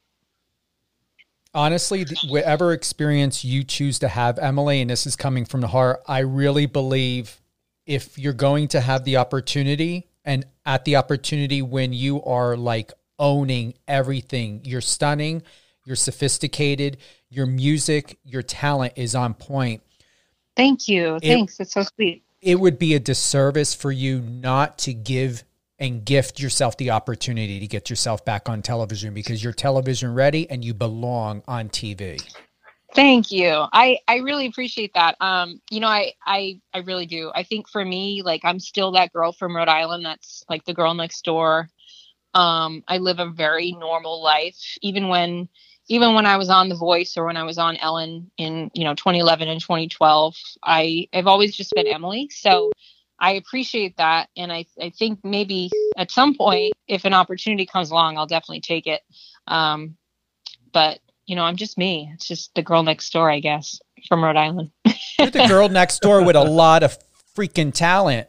honestly, 1.53 2.05
whatever 2.27 2.73
experience 2.73 3.43
you 3.43 3.63
choose 3.63 3.99
to 3.99 4.07
have, 4.07 4.39
Emily, 4.39 4.81
and 4.81 4.89
this 4.89 5.05
is 5.05 5.15
coming 5.15 5.45
from 5.45 5.61
the 5.61 5.67
heart, 5.67 6.01
I 6.07 6.19
really 6.19 6.65
believe 6.65 7.39
if 7.85 8.17
you're 8.17 8.33
going 8.33 8.69
to 8.69 8.81
have 8.81 9.03
the 9.03 9.17
opportunity 9.17 10.07
and 10.25 10.45
at 10.65 10.85
the 10.85 10.95
opportunity 10.95 11.61
when 11.61 11.93
you 11.93 12.23
are 12.23 12.55
like 12.55 12.91
owning 13.19 13.73
everything, 13.87 14.61
you're 14.63 14.81
stunning, 14.81 15.43
you're 15.85 15.95
sophisticated, 15.95 16.97
your 17.29 17.45
music, 17.45 18.17
your 18.23 18.41
talent 18.41 18.93
is 18.95 19.15
on 19.15 19.33
point. 19.33 19.83
Thank 20.55 20.87
you. 20.87 21.15
It, 21.15 21.23
Thanks. 21.23 21.59
It's 21.59 21.73
so 21.73 21.83
sweet. 21.83 22.23
It 22.41 22.59
would 22.59 22.77
be 22.77 22.93
a 22.93 22.99
disservice 22.99 23.73
for 23.73 23.91
you 23.91 24.21
not 24.21 24.77
to 24.79 24.93
give 24.93 25.43
and 25.83 26.05
gift 26.05 26.39
yourself 26.39 26.77
the 26.77 26.91
opportunity 26.91 27.59
to 27.59 27.67
get 27.67 27.89
yourself 27.89 28.23
back 28.23 28.47
on 28.47 28.61
television 28.61 29.13
because 29.13 29.43
you're 29.43 29.51
television 29.51 30.13
ready 30.13 30.49
and 30.49 30.63
you 30.63 30.73
belong 30.73 31.43
on 31.45 31.67
TV. 31.67 32.23
Thank 32.95 33.31
you. 33.31 33.65
I 33.73 33.97
I 34.07 34.17
really 34.17 34.45
appreciate 34.45 34.93
that. 34.93 35.17
Um, 35.19 35.59
you 35.69 35.81
know, 35.81 35.87
I 35.87 36.13
I 36.25 36.61
I 36.73 36.79
really 36.79 37.05
do. 37.05 37.31
I 37.35 37.43
think 37.43 37.67
for 37.67 37.83
me, 37.83 38.21
like 38.23 38.41
I'm 38.45 38.59
still 38.59 38.91
that 38.93 39.11
girl 39.11 39.33
from 39.33 39.55
Rhode 39.55 39.67
Island 39.67 40.05
that's 40.05 40.43
like 40.47 40.63
the 40.63 40.73
girl 40.73 40.93
next 40.93 41.25
door. 41.25 41.69
Um, 42.33 42.83
I 42.87 42.99
live 42.99 43.19
a 43.19 43.29
very 43.29 43.73
normal 43.73 44.23
life 44.23 44.77
even 44.81 45.09
when 45.09 45.49
even 45.89 46.13
when 46.13 46.25
I 46.25 46.37
was 46.37 46.49
on 46.49 46.69
The 46.69 46.75
Voice 46.75 47.17
or 47.17 47.25
when 47.25 47.35
I 47.35 47.43
was 47.43 47.57
on 47.57 47.75
Ellen 47.75 48.31
in, 48.37 48.71
you 48.73 48.85
know, 48.85 48.95
2011 48.95 49.49
and 49.49 49.59
2012, 49.59 50.35
I 50.63 51.07
I've 51.11 51.27
always 51.27 51.55
just 51.55 51.73
been 51.73 51.87
Emily. 51.87 52.29
So 52.29 52.71
I 53.19 53.33
appreciate 53.33 53.97
that. 53.97 54.29
And 54.35 54.51
I, 54.51 54.65
I 54.81 54.89
think 54.89 55.19
maybe 55.23 55.69
at 55.97 56.11
some 56.11 56.35
point, 56.35 56.73
if 56.87 57.05
an 57.05 57.13
opportunity 57.13 57.65
comes 57.65 57.91
along, 57.91 58.17
I'll 58.17 58.27
definitely 58.27 58.61
take 58.61 58.87
it. 58.87 59.01
Um, 59.47 59.95
but, 60.73 60.99
you 61.25 61.35
know, 61.35 61.43
I'm 61.43 61.55
just 61.55 61.77
me. 61.77 62.11
It's 62.13 62.27
just 62.27 62.53
the 62.55 62.61
girl 62.61 62.83
next 62.83 63.11
door, 63.13 63.29
I 63.29 63.39
guess, 63.39 63.79
from 64.07 64.23
Rhode 64.23 64.35
Island. 64.35 64.71
You're 65.19 65.29
the 65.29 65.47
girl 65.47 65.69
next 65.69 65.99
door 65.99 66.23
with 66.23 66.35
a 66.35 66.43
lot 66.43 66.83
of 66.83 66.97
freaking 67.35 67.73
talent. 67.73 68.27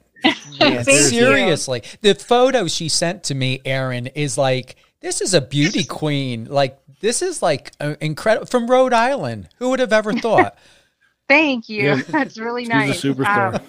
seriously. 0.85 1.83
The 2.01 2.15
photo 2.15 2.67
she 2.69 2.89
sent 2.89 3.25
to 3.25 3.35
me, 3.35 3.61
Aaron, 3.65 4.07
is 4.09 4.39
like, 4.39 4.77
this 5.01 5.21
is 5.21 5.35
a 5.35 5.41
beauty 5.41 5.85
queen. 5.89 6.47
Like, 6.47 6.79
this 7.01 7.21
is 7.21 7.43
like 7.43 7.73
incredible 8.01 8.47
from 8.47 8.67
Rhode 8.67 8.93
Island. 8.93 9.49
Who 9.59 9.71
would 9.71 9.81
have 9.81 9.93
ever 9.93 10.13
thought? 10.15 10.57
Thank 11.29 11.69
you. 11.69 11.85
Yeah. 11.85 12.03
That's 12.09 12.39
really 12.39 12.67
nice. 12.67 13.01
superstar. 13.01 13.61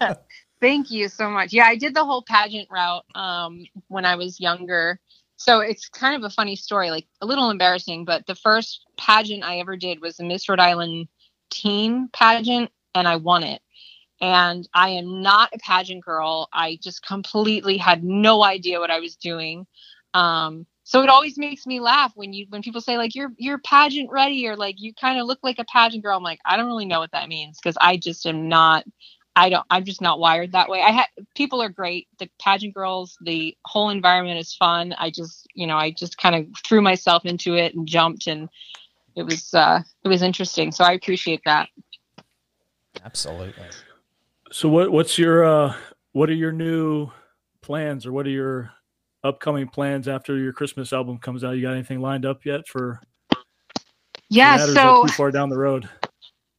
Um, 0.00 0.16
thank 0.60 0.90
you 0.90 1.08
so 1.08 1.30
much. 1.30 1.52
Yeah, 1.52 1.66
I 1.66 1.76
did 1.76 1.94
the 1.94 2.04
whole 2.04 2.22
pageant 2.22 2.68
route 2.70 3.04
um, 3.14 3.64
when 3.88 4.04
I 4.04 4.16
was 4.16 4.40
younger. 4.40 5.00
So 5.36 5.60
it's 5.60 5.88
kind 5.88 6.16
of 6.16 6.22
a 6.22 6.34
funny 6.34 6.54
story, 6.54 6.90
like 6.90 7.06
a 7.22 7.26
little 7.26 7.50
embarrassing, 7.50 8.04
but 8.04 8.26
the 8.26 8.34
first 8.34 8.84
pageant 8.98 9.42
I 9.42 9.58
ever 9.58 9.74
did 9.76 10.02
was 10.02 10.18
the 10.18 10.24
Miss 10.24 10.46
Rhode 10.48 10.60
Island 10.60 11.08
teen 11.48 12.08
pageant, 12.12 12.70
and 12.94 13.08
I 13.08 13.16
won 13.16 13.42
it. 13.42 13.62
And 14.20 14.68
I 14.74 14.90
am 14.90 15.22
not 15.22 15.48
a 15.54 15.58
pageant 15.58 16.04
girl. 16.04 16.50
I 16.52 16.78
just 16.82 17.06
completely 17.06 17.78
had 17.78 18.04
no 18.04 18.44
idea 18.44 18.80
what 18.80 18.90
I 18.90 19.00
was 19.00 19.16
doing. 19.16 19.66
Um, 20.12 20.66
so 20.90 21.04
it 21.04 21.08
always 21.08 21.38
makes 21.38 21.68
me 21.68 21.78
laugh 21.78 22.10
when 22.16 22.32
you 22.32 22.46
when 22.48 22.62
people 22.62 22.80
say 22.80 22.98
like 22.98 23.14
you're 23.14 23.30
you're 23.36 23.58
pageant 23.58 24.10
ready 24.10 24.48
or 24.48 24.56
like 24.56 24.74
you 24.80 24.92
kind 24.92 25.20
of 25.20 25.26
look 25.28 25.38
like 25.44 25.60
a 25.60 25.64
pageant 25.64 26.02
girl. 26.02 26.16
I'm 26.16 26.24
like 26.24 26.40
I 26.44 26.56
don't 26.56 26.66
really 26.66 26.84
know 26.84 26.98
what 26.98 27.12
that 27.12 27.28
means 27.28 27.60
because 27.62 27.76
I 27.80 27.96
just 27.96 28.26
am 28.26 28.48
not. 28.48 28.84
I 29.36 29.50
don't. 29.50 29.64
I'm 29.70 29.84
just 29.84 30.00
not 30.00 30.18
wired 30.18 30.50
that 30.50 30.68
way. 30.68 30.82
I 30.82 30.90
had 30.90 31.06
people 31.36 31.62
are 31.62 31.68
great. 31.68 32.08
The 32.18 32.28
pageant 32.40 32.74
girls, 32.74 33.16
the 33.20 33.56
whole 33.64 33.90
environment 33.90 34.40
is 34.40 34.52
fun. 34.52 34.92
I 34.98 35.10
just 35.10 35.46
you 35.54 35.64
know 35.64 35.76
I 35.76 35.92
just 35.92 36.18
kind 36.18 36.34
of 36.34 36.46
threw 36.66 36.80
myself 36.80 37.24
into 37.24 37.54
it 37.54 37.72
and 37.72 37.86
jumped 37.86 38.26
and 38.26 38.48
it 39.14 39.22
was 39.22 39.54
uh 39.54 39.82
it 40.02 40.08
was 40.08 40.22
interesting. 40.22 40.72
So 40.72 40.82
I 40.82 40.94
appreciate 40.94 41.42
that. 41.44 41.68
Absolutely. 43.04 43.54
So 44.50 44.68
what 44.68 44.90
what's 44.90 45.18
your 45.18 45.44
uh 45.44 45.76
what 46.10 46.28
are 46.30 46.34
your 46.34 46.50
new 46.50 47.12
plans 47.60 48.06
or 48.06 48.12
what 48.12 48.26
are 48.26 48.30
your 48.30 48.72
upcoming 49.24 49.68
plans 49.68 50.08
after 50.08 50.36
your 50.36 50.52
Christmas 50.52 50.92
album 50.92 51.18
comes 51.18 51.44
out? 51.44 51.52
You 51.52 51.62
got 51.62 51.72
anything 51.72 52.00
lined 52.00 52.26
up 52.26 52.44
yet 52.44 52.66
for? 52.66 53.00
Yeah, 54.28 54.58
so 54.58 55.06
too 55.06 55.12
far 55.12 55.30
down 55.30 55.48
the 55.48 55.58
road. 55.58 55.88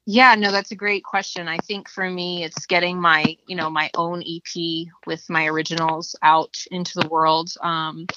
Yeah, 0.06 0.36
no, 0.36 0.52
that's 0.52 0.72
a 0.72 0.76
great 0.76 1.04
question. 1.04 1.48
I 1.48 1.58
think 1.58 1.88
for 1.88 2.10
me, 2.10 2.44
it's 2.44 2.66
getting 2.66 3.00
my, 3.00 3.38
you 3.48 3.56
know, 3.56 3.70
my 3.70 3.90
own 3.96 4.24
EP 4.24 4.88
with 5.06 5.30
my 5.30 5.46
originals 5.46 6.16
out 6.24 6.56
into 6.72 7.00
the 7.00 7.08
world. 7.08 7.52
Um, 7.62 8.08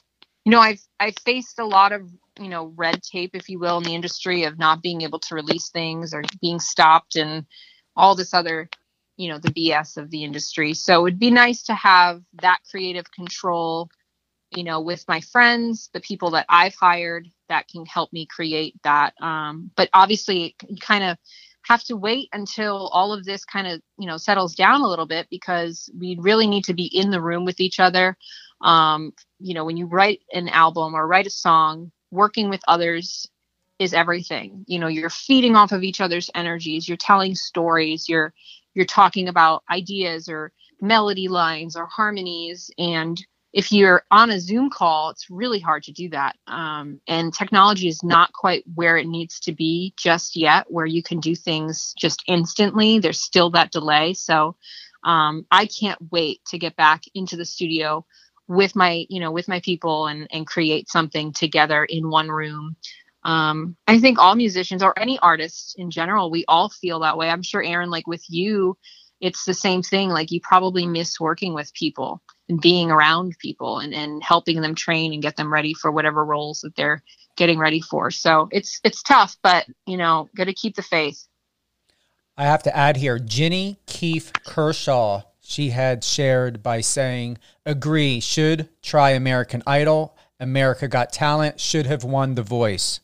you 0.44 0.50
know, 0.50 0.60
I've 0.60 0.80
I've 0.98 1.16
faced 1.24 1.58
a 1.58 1.64
lot 1.64 1.92
of, 1.92 2.10
you 2.40 2.48
know, 2.48 2.72
red 2.76 3.02
tape, 3.02 3.30
if 3.34 3.48
you 3.48 3.58
will, 3.58 3.78
in 3.78 3.84
the 3.84 3.94
industry 3.94 4.44
of 4.44 4.58
not 4.58 4.82
being 4.82 5.02
able 5.02 5.18
to 5.20 5.34
release 5.34 5.68
things 5.70 6.14
or 6.14 6.22
being 6.40 6.58
stopped 6.58 7.16
and 7.16 7.46
all 7.96 8.14
this 8.14 8.34
other, 8.34 8.68
you 9.16 9.28
know, 9.28 9.38
the 9.38 9.52
BS 9.52 9.96
of 9.96 10.10
the 10.10 10.24
industry. 10.24 10.74
So 10.74 10.98
it 10.98 11.02
would 11.02 11.18
be 11.18 11.30
nice 11.30 11.62
to 11.64 11.74
have 11.74 12.22
that 12.40 12.58
creative 12.70 13.10
control 13.12 13.88
you 14.54 14.64
know, 14.64 14.80
with 14.80 15.04
my 15.08 15.20
friends, 15.20 15.90
the 15.92 16.00
people 16.00 16.30
that 16.30 16.46
I've 16.48 16.74
hired 16.74 17.28
that 17.48 17.68
can 17.68 17.86
help 17.86 18.12
me 18.12 18.26
create 18.26 18.74
that. 18.84 19.14
Um, 19.20 19.70
but 19.76 19.88
obviously, 19.92 20.56
you 20.68 20.76
kind 20.76 21.04
of 21.04 21.18
have 21.62 21.82
to 21.84 21.96
wait 21.96 22.28
until 22.32 22.88
all 22.88 23.12
of 23.12 23.24
this 23.24 23.44
kind 23.44 23.66
of, 23.66 23.80
you 23.98 24.06
know, 24.06 24.16
settles 24.16 24.54
down 24.54 24.82
a 24.82 24.88
little 24.88 25.06
bit 25.06 25.26
because 25.30 25.90
we 25.98 26.16
really 26.20 26.46
need 26.46 26.64
to 26.64 26.74
be 26.74 26.84
in 26.86 27.10
the 27.10 27.20
room 27.20 27.44
with 27.44 27.60
each 27.60 27.80
other. 27.80 28.16
Um, 28.60 29.12
you 29.40 29.54
know, 29.54 29.64
when 29.64 29.76
you 29.76 29.86
write 29.86 30.20
an 30.32 30.48
album 30.48 30.94
or 30.94 31.06
write 31.06 31.26
a 31.26 31.30
song, 31.30 31.90
working 32.10 32.50
with 32.50 32.60
others 32.68 33.26
is 33.78 33.92
everything. 33.92 34.64
You 34.68 34.78
know, 34.78 34.86
you're 34.86 35.10
feeding 35.10 35.56
off 35.56 35.72
of 35.72 35.82
each 35.82 36.00
other's 36.00 36.30
energies, 36.34 36.88
you're 36.88 36.96
telling 36.96 37.34
stories, 37.34 38.08
you're 38.08 38.32
you're 38.74 38.84
talking 38.84 39.28
about 39.28 39.62
ideas 39.70 40.28
or 40.28 40.52
melody 40.80 41.28
lines 41.28 41.76
or 41.76 41.86
harmonies 41.86 42.70
and 42.76 43.24
if 43.54 43.70
you're 43.72 44.02
on 44.10 44.30
a 44.30 44.40
Zoom 44.40 44.68
call, 44.68 45.10
it's 45.10 45.30
really 45.30 45.60
hard 45.60 45.84
to 45.84 45.92
do 45.92 46.10
that. 46.10 46.36
Um, 46.48 47.00
and 47.06 47.32
technology 47.32 47.88
is 47.88 48.02
not 48.02 48.32
quite 48.32 48.64
where 48.74 48.96
it 48.96 49.06
needs 49.06 49.40
to 49.42 49.52
be 49.52 49.94
just 49.96 50.34
yet, 50.36 50.66
where 50.70 50.86
you 50.86 51.04
can 51.04 51.20
do 51.20 51.36
things 51.36 51.94
just 51.96 52.24
instantly. 52.26 52.98
There's 52.98 53.22
still 53.22 53.50
that 53.50 53.70
delay. 53.70 54.14
So 54.14 54.56
um, 55.04 55.46
I 55.52 55.66
can't 55.66 56.00
wait 56.10 56.40
to 56.48 56.58
get 56.58 56.76
back 56.76 57.04
into 57.14 57.36
the 57.36 57.44
studio 57.44 58.04
with 58.48 58.74
my, 58.74 59.06
you 59.08 59.20
know, 59.20 59.30
with 59.30 59.48
my 59.48 59.60
people 59.60 60.08
and 60.08 60.26
and 60.32 60.46
create 60.48 60.90
something 60.90 61.32
together 61.32 61.84
in 61.84 62.10
one 62.10 62.28
room. 62.28 62.76
Um, 63.22 63.76
I 63.86 64.00
think 64.00 64.18
all 64.18 64.34
musicians 64.34 64.82
or 64.82 64.98
any 64.98 65.18
artists 65.20 65.76
in 65.78 65.92
general, 65.92 66.30
we 66.30 66.44
all 66.48 66.70
feel 66.70 67.00
that 67.00 67.16
way. 67.16 67.30
I'm 67.30 67.42
sure 67.42 67.62
Aaron, 67.62 67.88
like 67.90 68.06
with 68.08 68.24
you, 68.28 68.76
it's 69.20 69.44
the 69.44 69.54
same 69.54 69.82
thing. 69.82 70.10
Like 70.10 70.30
you 70.30 70.40
probably 70.40 70.86
miss 70.86 71.18
working 71.20 71.54
with 71.54 71.72
people 71.74 72.22
and 72.48 72.60
being 72.60 72.90
around 72.90 73.36
people 73.38 73.78
and, 73.78 73.94
and 73.94 74.22
helping 74.22 74.60
them 74.60 74.74
train 74.74 75.12
and 75.12 75.22
get 75.22 75.36
them 75.36 75.52
ready 75.52 75.74
for 75.74 75.90
whatever 75.90 76.24
roles 76.24 76.60
that 76.60 76.76
they're 76.76 77.02
getting 77.36 77.58
ready 77.58 77.80
for. 77.80 78.10
So 78.10 78.48
it's 78.52 78.80
it's 78.84 79.02
tough, 79.02 79.36
but 79.42 79.66
you 79.86 79.96
know, 79.96 80.28
got 80.36 80.44
to 80.44 80.54
keep 80.54 80.76
the 80.76 80.82
faith. 80.82 81.26
I 82.36 82.44
have 82.44 82.62
to 82.64 82.76
add 82.76 82.96
here, 82.96 83.18
Ginny 83.18 83.78
Keefe 83.86 84.32
Kershaw. 84.44 85.22
She 85.40 85.70
had 85.70 86.02
shared 86.02 86.62
by 86.62 86.80
saying, 86.80 87.38
"Agree. 87.64 88.20
Should 88.20 88.68
try 88.82 89.10
American 89.10 89.62
Idol. 89.66 90.16
America 90.40 90.88
Got 90.88 91.12
Talent. 91.12 91.60
Should 91.60 91.86
have 91.86 92.02
won 92.02 92.34
The 92.34 92.42
Voice." 92.42 93.00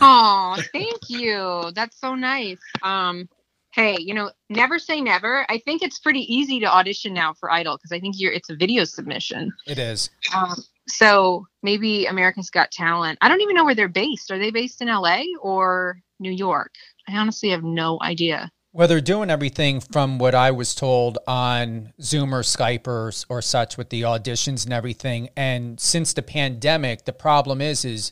Oh, 0.00 0.60
thank 0.72 1.08
you. 1.08 1.70
That's 1.74 2.00
so 2.00 2.14
nice. 2.14 2.58
Um, 2.82 3.28
hey, 3.74 3.96
you 3.98 4.14
know, 4.14 4.30
never 4.48 4.78
say 4.78 5.00
never. 5.00 5.44
I 5.48 5.58
think 5.58 5.82
it's 5.82 5.98
pretty 5.98 6.20
easy 6.32 6.60
to 6.60 6.66
audition 6.66 7.12
now 7.12 7.34
for 7.34 7.50
Idol 7.50 7.76
because 7.76 7.92
I 7.92 8.00
think 8.00 8.14
you're 8.18 8.32
it's 8.32 8.50
a 8.50 8.56
video 8.56 8.84
submission. 8.84 9.52
It 9.66 9.78
is. 9.78 10.10
Um, 10.34 10.54
so 10.86 11.46
maybe 11.62 12.06
America's 12.06 12.50
Got 12.50 12.70
Talent. 12.70 13.18
I 13.20 13.28
don't 13.28 13.40
even 13.40 13.56
know 13.56 13.64
where 13.64 13.74
they're 13.74 13.88
based. 13.88 14.30
Are 14.30 14.38
they 14.38 14.50
based 14.50 14.80
in 14.80 14.88
LA 14.88 15.22
or 15.42 15.98
New 16.20 16.30
York? 16.30 16.72
I 17.08 17.16
honestly 17.16 17.50
have 17.50 17.64
no 17.64 17.98
idea. 18.00 18.50
Well, 18.72 18.88
they're 18.88 19.00
doing 19.00 19.30
everything 19.30 19.78
from 19.80 20.18
what 20.18 20.34
I 20.34 20.50
was 20.50 20.74
told 20.74 21.16
on 21.28 21.92
Zoom 22.00 22.34
or 22.34 22.42
Skype 22.42 22.88
or, 22.88 23.12
or 23.28 23.40
such 23.40 23.76
with 23.76 23.90
the 23.90 24.02
auditions 24.02 24.64
and 24.64 24.72
everything. 24.72 25.28
And 25.36 25.78
since 25.78 26.12
the 26.12 26.22
pandemic, 26.22 27.04
the 27.04 27.12
problem 27.12 27.60
is 27.60 27.84
is 27.84 28.10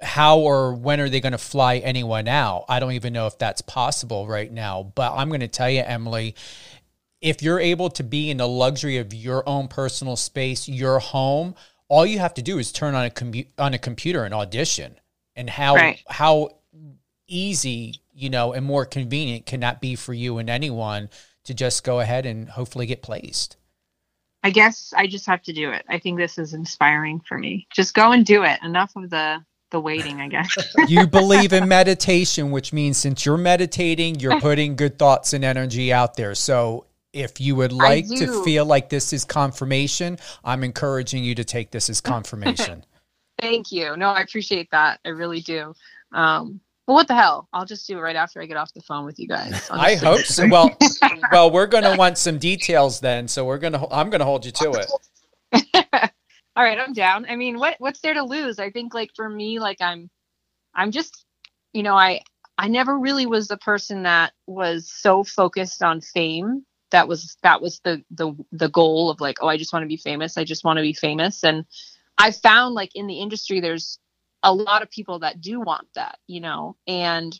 how 0.00 0.38
or 0.38 0.74
when 0.74 1.00
are 1.00 1.08
they 1.08 1.20
going 1.20 1.32
to 1.32 1.38
fly 1.38 1.78
anyone 1.78 2.28
out? 2.28 2.64
I 2.68 2.80
don't 2.80 2.92
even 2.92 3.12
know 3.12 3.26
if 3.26 3.38
that's 3.38 3.62
possible 3.62 4.26
right 4.26 4.50
now. 4.52 4.92
But 4.94 5.14
I'm 5.14 5.28
going 5.28 5.40
to 5.40 5.48
tell 5.48 5.70
you, 5.70 5.80
Emily, 5.80 6.34
if 7.20 7.42
you're 7.42 7.60
able 7.60 7.90
to 7.90 8.04
be 8.04 8.30
in 8.30 8.36
the 8.36 8.48
luxury 8.48 8.98
of 8.98 9.14
your 9.14 9.48
own 9.48 9.68
personal 9.68 10.16
space, 10.16 10.68
your 10.68 10.98
home, 10.98 11.54
all 11.88 12.04
you 12.04 12.18
have 12.18 12.34
to 12.34 12.42
do 12.42 12.58
is 12.58 12.72
turn 12.72 12.94
on 12.94 13.06
a 13.06 13.10
commu- 13.10 13.48
on 13.58 13.74
a 13.74 13.78
computer 13.78 14.24
and 14.24 14.34
audition. 14.34 14.96
And 15.34 15.50
how 15.50 15.74
Right. 15.74 16.02
how 16.08 16.50
easy, 17.26 18.00
you 18.14 18.30
know, 18.30 18.52
and 18.52 18.64
more 18.64 18.84
convenient 18.84 19.46
can 19.46 19.60
that 19.60 19.80
be 19.80 19.96
for 19.96 20.14
you 20.14 20.38
and 20.38 20.48
anyone 20.48 21.10
to 21.44 21.54
just 21.54 21.84
go 21.84 22.00
ahead 22.00 22.26
and 22.26 22.48
hopefully 22.48 22.86
get 22.86 23.02
placed. 23.02 23.56
I 24.42 24.50
guess 24.50 24.92
I 24.96 25.06
just 25.06 25.26
have 25.26 25.42
to 25.42 25.52
do 25.52 25.72
it. 25.72 25.84
I 25.88 25.98
think 25.98 26.18
this 26.18 26.38
is 26.38 26.54
inspiring 26.54 27.20
for 27.20 27.36
me. 27.36 27.66
Just 27.72 27.94
go 27.94 28.12
and 28.12 28.24
do 28.24 28.44
it. 28.44 28.60
Enough 28.62 28.94
of 28.96 29.10
the 29.10 29.44
the 29.70 29.80
waiting, 29.80 30.20
I 30.20 30.28
guess. 30.28 30.48
you 30.88 31.06
believe 31.06 31.52
in 31.52 31.68
meditation, 31.68 32.50
which 32.50 32.72
means 32.72 32.96
since 32.96 33.26
you're 33.26 33.36
meditating, 33.36 34.20
you're 34.20 34.40
putting 34.40 34.76
good 34.76 34.98
thoughts 34.98 35.32
and 35.32 35.44
energy 35.44 35.92
out 35.92 36.16
there. 36.16 36.34
So 36.34 36.86
if 37.12 37.40
you 37.40 37.56
would 37.56 37.72
like 37.72 38.06
to 38.08 38.44
feel 38.44 38.64
like 38.64 38.88
this 38.88 39.12
is 39.12 39.24
confirmation, 39.24 40.18
I'm 40.44 40.62
encouraging 40.62 41.24
you 41.24 41.34
to 41.36 41.44
take 41.44 41.70
this 41.70 41.88
as 41.88 42.00
confirmation. 42.00 42.84
Thank 43.40 43.72
you. 43.72 43.96
No, 43.96 44.10
I 44.10 44.20
appreciate 44.20 44.70
that. 44.70 45.00
I 45.04 45.10
really 45.10 45.40
do. 45.40 45.74
Um, 46.12 46.60
but 46.86 46.92
what 46.94 47.08
the 47.08 47.14
hell? 47.14 47.48
I'll 47.52 47.66
just 47.66 47.86
do 47.86 47.98
it 47.98 48.00
right 48.00 48.16
after 48.16 48.40
I 48.40 48.46
get 48.46 48.56
off 48.56 48.72
the 48.72 48.80
phone 48.80 49.04
with 49.04 49.18
you 49.18 49.28
guys. 49.28 49.68
I'll 49.70 49.80
I 49.80 49.94
just- 49.94 50.04
hope 50.04 50.20
so. 50.20 50.48
Well, 50.48 50.76
well, 51.32 51.50
we're 51.50 51.66
going 51.66 51.84
to 51.84 51.96
want 51.96 52.16
some 52.16 52.38
details 52.38 53.00
then. 53.00 53.28
So 53.28 53.44
we're 53.44 53.58
going 53.58 53.72
to, 53.72 53.86
I'm 53.90 54.08
going 54.10 54.20
to 54.20 54.24
hold 54.24 54.46
you 54.46 54.52
to 54.52 54.86
it. 55.52 56.10
All 56.56 56.64
right, 56.64 56.78
I'm 56.78 56.94
down. 56.94 57.26
I 57.28 57.36
mean, 57.36 57.58
what 57.58 57.76
what's 57.78 58.00
there 58.00 58.14
to 58.14 58.24
lose? 58.24 58.58
I 58.58 58.70
think 58.70 58.94
like 58.94 59.10
for 59.14 59.28
me, 59.28 59.58
like 59.60 59.80
I'm 59.82 60.10
I'm 60.74 60.90
just 60.90 61.26
you 61.74 61.82
know, 61.82 61.94
I 61.94 62.22
I 62.58 62.68
never 62.68 62.98
really 62.98 63.26
was 63.26 63.48
the 63.48 63.58
person 63.58 64.04
that 64.04 64.32
was 64.46 64.90
so 64.90 65.22
focused 65.22 65.82
on 65.82 66.00
fame. 66.00 66.64
That 66.92 67.08
was 67.08 67.36
that 67.42 67.60
was 67.60 67.80
the 67.84 68.02
the 68.10 68.34
the 68.52 68.70
goal 68.70 69.10
of 69.10 69.20
like, 69.20 69.36
oh, 69.42 69.48
I 69.48 69.58
just 69.58 69.72
want 69.72 69.82
to 69.82 69.88
be 69.88 69.98
famous. 69.98 70.38
I 70.38 70.44
just 70.44 70.64
want 70.64 70.78
to 70.78 70.82
be 70.82 70.94
famous. 70.94 71.44
And 71.44 71.66
I 72.18 72.30
found 72.30 72.74
like 72.74 72.92
in 72.94 73.06
the 73.06 73.20
industry 73.20 73.60
there's 73.60 73.98
a 74.42 74.52
lot 74.54 74.82
of 74.82 74.90
people 74.90 75.18
that 75.20 75.40
do 75.42 75.60
want 75.60 75.88
that, 75.94 76.18
you 76.26 76.40
know. 76.40 76.76
And 76.86 77.38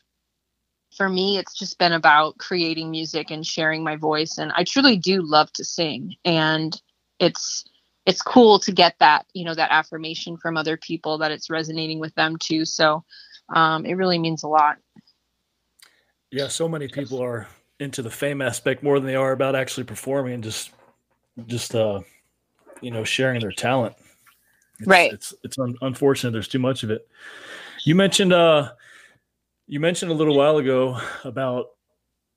for 0.96 1.08
me, 1.08 1.38
it's 1.38 1.54
just 1.58 1.78
been 1.78 1.92
about 1.92 2.38
creating 2.38 2.90
music 2.90 3.30
and 3.30 3.46
sharing 3.46 3.82
my 3.82 3.96
voice. 3.96 4.38
And 4.38 4.52
I 4.54 4.64
truly 4.64 4.98
do 4.98 5.22
love 5.22 5.52
to 5.54 5.64
sing. 5.64 6.16
And 6.24 6.78
it's 7.18 7.64
it's 8.06 8.22
cool 8.22 8.58
to 8.60 8.72
get 8.72 8.94
that 9.00 9.26
you 9.34 9.44
know 9.44 9.54
that 9.54 9.70
affirmation 9.70 10.36
from 10.36 10.56
other 10.56 10.76
people 10.76 11.18
that 11.18 11.32
it's 11.32 11.50
resonating 11.50 11.98
with 11.98 12.14
them 12.14 12.36
too 12.38 12.64
so 12.64 13.04
um, 13.54 13.84
it 13.86 13.94
really 13.94 14.18
means 14.18 14.42
a 14.42 14.48
lot 14.48 14.76
Yeah, 16.32 16.48
so 16.48 16.68
many 16.68 16.88
people 16.88 17.22
are 17.22 17.46
into 17.78 18.02
the 18.02 18.10
fame 18.10 18.40
aspect 18.40 18.82
more 18.82 18.98
than 18.98 19.06
they 19.06 19.14
are 19.14 19.32
about 19.32 19.54
actually 19.54 19.84
performing 19.84 20.34
and 20.34 20.44
just 20.44 20.70
just 21.46 21.74
uh 21.74 22.00
you 22.80 22.90
know 22.90 23.04
sharing 23.04 23.40
their 23.40 23.52
talent. 23.52 23.94
It's, 24.78 24.88
Right. 24.88 25.12
It's 25.12 25.34
it's 25.44 25.58
un- 25.58 25.76
unfortunate 25.82 26.32
there's 26.32 26.48
too 26.48 26.58
much 26.58 26.82
of 26.82 26.90
it. 26.90 27.06
You 27.84 27.94
mentioned 27.94 28.32
uh 28.32 28.72
you 29.66 29.80
mentioned 29.80 30.10
a 30.10 30.14
little 30.14 30.36
while 30.36 30.58
ago 30.58 30.98
about 31.24 31.66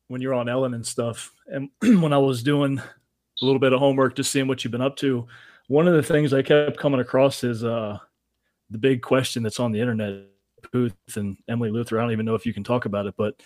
when 0.07 0.21
you're 0.21 0.33
on 0.33 0.49
Ellen 0.49 0.73
and 0.73 0.85
stuff 0.85 1.33
and 1.47 1.69
when 1.81 2.13
I 2.13 2.17
was 2.17 2.43
doing 2.43 2.79
a 2.79 3.45
little 3.45 3.59
bit 3.59 3.73
of 3.73 3.79
homework 3.79 4.15
just 4.15 4.31
seeing 4.31 4.47
what 4.47 4.63
you've 4.63 4.71
been 4.71 4.81
up 4.81 4.97
to, 4.97 5.27
one 5.69 5.87
of 5.87 5.93
the 5.93 6.03
things 6.03 6.33
I 6.33 6.41
kept 6.41 6.77
coming 6.77 6.99
across 6.99 7.43
is 7.43 7.63
uh 7.63 7.97
the 8.69 8.77
big 8.77 9.01
question 9.01 9.43
that's 9.43 9.59
on 9.59 9.71
the 9.71 9.79
internet 9.79 10.25
Puth 10.71 10.93
and 11.15 11.37
Emily 11.47 11.71
Luther. 11.71 11.97
I 11.97 12.01
don't 12.01 12.11
even 12.11 12.25
know 12.25 12.35
if 12.35 12.45
you 12.45 12.53
can 12.53 12.63
talk 12.63 12.85
about 12.85 13.05
it, 13.05 13.13
but 13.17 13.41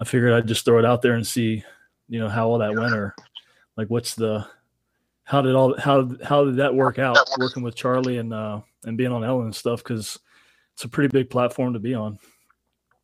I 0.00 0.04
figured 0.04 0.32
I'd 0.32 0.48
just 0.48 0.64
throw 0.64 0.78
it 0.78 0.84
out 0.84 1.02
there 1.02 1.14
and 1.14 1.26
see, 1.26 1.62
you 2.08 2.18
know, 2.18 2.28
how 2.28 2.48
all 2.48 2.58
that 2.58 2.74
went 2.74 2.94
or 2.94 3.14
like 3.76 3.88
what's 3.88 4.14
the 4.14 4.46
how 5.24 5.42
did 5.42 5.54
all 5.54 5.78
how 5.78 6.10
how 6.22 6.44
did 6.44 6.56
that 6.56 6.74
work 6.74 6.98
out 6.98 7.18
working 7.38 7.62
with 7.62 7.74
Charlie 7.74 8.18
and 8.18 8.32
uh 8.32 8.60
and 8.84 8.96
being 8.96 9.12
on 9.12 9.24
Ellen 9.24 9.46
and 9.46 9.54
stuff 9.54 9.82
because 9.82 10.18
it's 10.74 10.84
a 10.84 10.88
pretty 10.88 11.08
big 11.08 11.30
platform 11.30 11.72
to 11.72 11.78
be 11.78 11.94
on. 11.94 12.18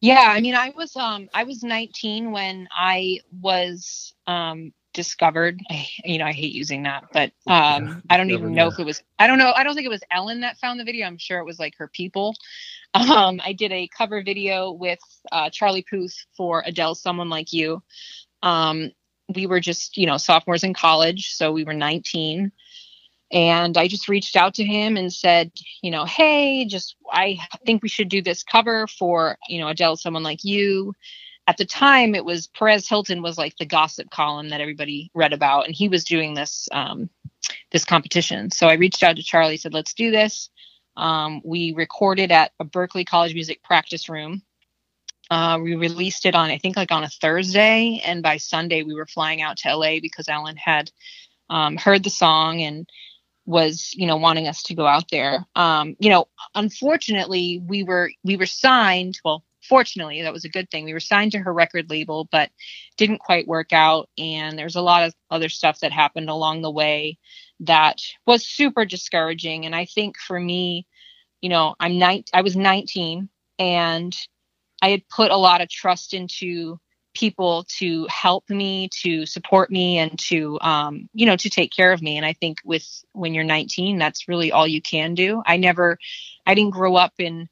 yeah 0.00 0.26
i 0.28 0.40
mean 0.40 0.54
i 0.54 0.70
was 0.70 0.96
um 0.96 1.28
i 1.34 1.44
was 1.44 1.62
19 1.62 2.32
when 2.32 2.68
i 2.72 3.18
was 3.40 4.14
um 4.26 4.72
discovered 4.92 5.60
I, 5.70 5.86
you 6.04 6.18
know 6.18 6.24
i 6.24 6.32
hate 6.32 6.52
using 6.52 6.82
that 6.84 7.04
but 7.12 7.32
um 7.46 8.02
i 8.10 8.16
don't 8.16 8.30
even 8.30 8.54
know 8.54 8.68
if 8.68 8.78
it 8.78 8.84
was 8.84 9.02
i 9.18 9.26
don't 9.26 9.38
know 9.38 9.52
i 9.54 9.62
don't 9.62 9.74
think 9.74 9.86
it 9.86 9.90
was 9.90 10.02
ellen 10.10 10.40
that 10.40 10.58
found 10.58 10.80
the 10.80 10.84
video 10.84 11.06
i'm 11.06 11.18
sure 11.18 11.38
it 11.38 11.44
was 11.46 11.58
like 11.58 11.76
her 11.76 11.88
people. 11.88 12.34
Um 12.92 13.40
i 13.44 13.52
did 13.52 13.70
a 13.70 13.88
cover 13.96 14.20
video 14.20 14.72
with 14.72 14.98
uh 15.30 15.48
charlie 15.50 15.84
puth 15.88 16.12
for 16.36 16.64
adele 16.66 16.96
someone 16.96 17.28
like 17.28 17.52
you. 17.52 17.82
Um 18.42 18.90
we 19.34 19.46
were 19.46 19.60
just 19.60 19.96
you 19.96 20.06
know 20.06 20.16
sophomores 20.16 20.64
in 20.64 20.74
college 20.74 21.32
so 21.32 21.52
we 21.52 21.62
were 21.62 21.74
19 21.74 22.50
and 23.32 23.76
i 23.76 23.86
just 23.86 24.08
reached 24.08 24.36
out 24.36 24.54
to 24.54 24.64
him 24.64 24.96
and 24.96 25.12
said 25.12 25.52
you 25.82 25.90
know 25.90 26.04
hey 26.04 26.64
just 26.64 26.96
i 27.12 27.38
think 27.64 27.82
we 27.82 27.88
should 27.88 28.08
do 28.08 28.22
this 28.22 28.42
cover 28.42 28.86
for 28.88 29.36
you 29.48 29.60
know 29.60 29.68
adele 29.68 29.96
someone 29.96 30.22
like 30.24 30.42
you 30.42 30.92
at 31.50 31.56
the 31.56 31.64
time 31.64 32.14
it 32.14 32.24
was 32.24 32.46
perez 32.46 32.88
hilton 32.88 33.22
was 33.22 33.36
like 33.36 33.56
the 33.56 33.66
gossip 33.66 34.08
column 34.10 34.50
that 34.50 34.60
everybody 34.60 35.10
read 35.14 35.32
about 35.32 35.66
and 35.66 35.74
he 35.74 35.88
was 35.88 36.04
doing 36.04 36.32
this 36.32 36.68
um, 36.70 37.10
this 37.72 37.84
competition. 37.84 38.52
So 38.52 38.68
i 38.68 38.74
reached 38.74 39.02
out 39.02 39.16
to 39.16 39.22
charlie 39.24 39.56
said 39.56 39.74
let's 39.74 39.92
do 39.92 40.12
this. 40.12 40.48
Um, 40.96 41.42
we 41.44 41.72
recorded 41.72 42.30
at 42.30 42.52
a 42.60 42.64
berklee 42.64 43.04
college 43.04 43.34
music 43.34 43.64
practice 43.64 44.08
room. 44.08 44.42
Uh, 45.28 45.58
we 45.60 45.74
released 45.74 46.24
it 46.24 46.36
on 46.36 46.50
i 46.50 46.58
think 46.58 46.76
like 46.76 46.92
on 46.92 47.02
a 47.02 47.08
thursday 47.08 48.00
and 48.04 48.22
by 48.22 48.36
sunday 48.36 48.84
we 48.84 48.94
were 48.94 49.06
flying 49.06 49.42
out 49.42 49.56
to 49.56 49.76
la 49.76 49.98
because 50.00 50.28
Ellen 50.28 50.56
had 50.56 50.92
um, 51.48 51.76
heard 51.76 52.04
the 52.04 52.10
song 52.10 52.62
and 52.62 52.88
was 53.44 53.92
you 53.94 54.06
know 54.06 54.18
wanting 54.18 54.46
us 54.46 54.62
to 54.62 54.76
go 54.76 54.86
out 54.86 55.10
there. 55.10 55.44
Um 55.56 55.96
you 55.98 56.10
know 56.10 56.28
unfortunately 56.54 57.60
we 57.66 57.82
were 57.82 58.12
we 58.22 58.36
were 58.36 58.46
signed 58.46 59.18
well 59.24 59.42
fortunately 59.62 60.22
that 60.22 60.32
was 60.32 60.44
a 60.44 60.50
good 60.50 60.70
thing. 60.70 60.84
We 60.84 60.92
were 60.92 61.00
signed 61.00 61.32
to 61.32 61.38
her 61.38 61.52
record 61.52 61.90
label 61.90 62.28
but 62.30 62.50
didn't 62.96 63.18
quite 63.18 63.48
work 63.48 63.72
out. 63.72 64.08
And 64.18 64.58
there's 64.58 64.76
a 64.76 64.82
lot 64.82 65.04
of 65.04 65.14
other 65.30 65.48
stuff 65.48 65.80
that 65.80 65.92
happened 65.92 66.30
along 66.30 66.62
the 66.62 66.70
way 66.70 67.18
that 67.60 68.00
was 68.26 68.46
super 68.46 68.84
discouraging. 68.84 69.66
And 69.66 69.74
i 69.74 69.84
think 69.84 70.16
for 70.18 70.38
me 70.38 70.86
you 71.40 71.48
know 71.48 71.74
i'm 71.80 71.98
nine 71.98 72.24
i 72.34 72.42
was 72.42 72.56
19 72.56 73.28
and 73.58 74.16
i 74.82 74.90
had 74.90 75.08
put 75.08 75.30
a 75.30 75.36
lot 75.36 75.60
of 75.60 75.68
trust 75.68 76.14
into 76.14 76.78
people 77.14 77.64
to 77.68 78.06
help 78.08 78.48
me 78.48 78.88
to 79.02 79.26
support 79.26 79.70
me 79.70 79.98
and 79.98 80.16
to 80.18 80.58
um, 80.60 81.08
you 81.12 81.26
know 81.26 81.36
to 81.36 81.50
take 81.50 81.72
care 81.72 81.92
of 81.92 82.00
me. 82.00 82.16
And 82.16 82.24
i 82.24 82.32
think 82.32 82.58
with 82.64 82.86
when 83.12 83.34
you're 83.34 83.44
19 83.44 83.98
that's 83.98 84.28
really 84.28 84.52
all 84.52 84.66
you 84.66 84.80
can 84.80 85.14
do. 85.14 85.42
I 85.44 85.56
never 85.56 85.98
i 86.46 86.54
didn't 86.54 86.70
grow 86.70 86.96
up 86.96 87.14
in 87.18 87.48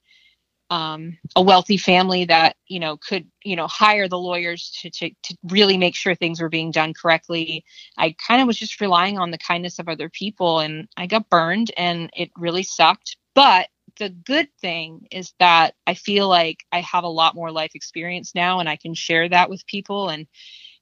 um, 0.70 1.16
a 1.35 1.42
wealthy 1.42 1.76
family 1.76 2.24
that 2.26 2.57
you 2.66 2.78
know 2.78 2.96
could 2.96 3.26
you 3.42 3.57
know 3.57 3.66
hire 3.66 4.09
the 4.09 4.18
lawyers 4.18 4.76
to, 4.81 4.90
to 4.90 5.11
to 5.22 5.37
really 5.44 5.78
make 5.78 5.94
sure 5.94 6.14
things 6.14 6.40
were 6.40 6.48
being 6.48 6.70
done 6.70 6.92
correctly. 6.94 7.64
I 7.96 8.14
kind 8.26 8.40
of 8.40 8.46
was 8.46 8.59
just 8.59 8.81
relying 8.81 9.18
on 9.18 9.31
the 9.31 9.38
kindness 9.38 9.78
of 9.78 9.88
other 9.88 10.09
people 10.09 10.61
and 10.61 10.88
i 10.96 11.07
got 11.07 11.31
burned 11.31 11.70
and 11.76 12.11
it 12.14 12.31
really 12.37 12.62
sucked. 12.62 13.16
But 13.35 13.68
the 13.98 14.11
good 14.11 14.48
thing 14.61 15.07
is 15.11 15.33
that 15.38 15.74
I 15.87 15.94
feel 15.94 16.28
like 16.28 16.64
I 16.72 16.81
have 16.83 17.04
a 17.04 17.09
lot 17.09 17.35
more 17.35 17.50
life 17.50 17.72
experience 17.74 18.35
now 18.35 18.61
and 18.61 18.68
I 18.68 18.76
can 18.76 18.94
share 18.94 19.28
that 19.28 19.50
with 19.50 19.66
people 19.66 20.09
and 20.09 20.26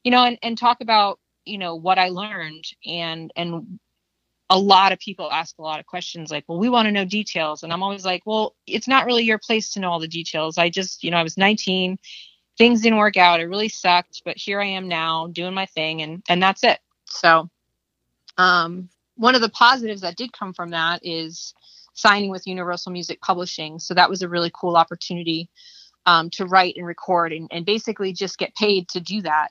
you 0.03 0.11
know 0.11 0.23
and, 0.23 0.37
and 0.43 0.57
talk 0.57 0.81
about 0.81 1.19
you 1.45 1.57
know 1.57 1.75
what 1.75 1.97
I 1.97 2.09
learned 2.09 2.65
and 2.85 3.31
and 3.35 3.79
a 4.49 4.57
lot 4.57 4.91
of 4.91 4.99
people 4.99 5.31
ask 5.31 5.57
a 5.57 5.61
lot 5.61 5.79
of 5.79 5.85
questions 5.85 6.31
like 6.31 6.45
well 6.47 6.57
we 6.57 6.69
want 6.69 6.85
to 6.85 6.91
know 6.91 7.05
details 7.05 7.63
and 7.63 7.73
I'm 7.73 7.83
always 7.83 8.05
like 8.05 8.23
well 8.25 8.55
it's 8.65 8.87
not 8.87 9.05
really 9.05 9.23
your 9.23 9.39
place 9.39 9.71
to 9.71 9.79
know 9.79 9.91
all 9.91 9.99
the 9.99 10.07
details 10.07 10.57
I 10.57 10.69
just 10.69 11.03
you 11.03 11.11
know 11.11 11.17
I 11.17 11.23
was 11.23 11.37
19 11.37 11.97
things 12.57 12.81
didn't 12.81 12.97
work 12.99 13.17
out 13.17 13.39
it 13.39 13.45
really 13.45 13.69
sucked 13.69 14.21
but 14.25 14.37
here 14.37 14.61
I 14.61 14.67
am 14.67 14.87
now 14.87 15.27
doing 15.27 15.53
my 15.53 15.65
thing 15.65 16.01
and 16.01 16.23
and 16.29 16.41
that's 16.41 16.63
it 16.63 16.79
so 17.05 17.49
um 18.37 18.89
one 19.17 19.35
of 19.35 19.41
the 19.41 19.49
positives 19.49 20.01
that 20.01 20.15
did 20.15 20.31
come 20.31 20.53
from 20.53 20.69
that 20.69 21.01
is 21.03 21.53
signing 21.97 22.29
with 22.29 22.47
Universal 22.47 22.91
Music 22.91 23.19
Publishing. 23.21 23.79
So 23.79 23.93
that 23.95 24.09
was 24.09 24.21
a 24.21 24.29
really 24.29 24.51
cool 24.53 24.77
opportunity 24.77 25.49
um, 26.05 26.29
to 26.31 26.45
write 26.45 26.77
and 26.77 26.85
record 26.85 27.33
and, 27.33 27.47
and 27.51 27.65
basically 27.65 28.13
just 28.13 28.37
get 28.37 28.55
paid 28.55 28.87
to 28.89 28.99
do 28.99 29.21
that. 29.23 29.49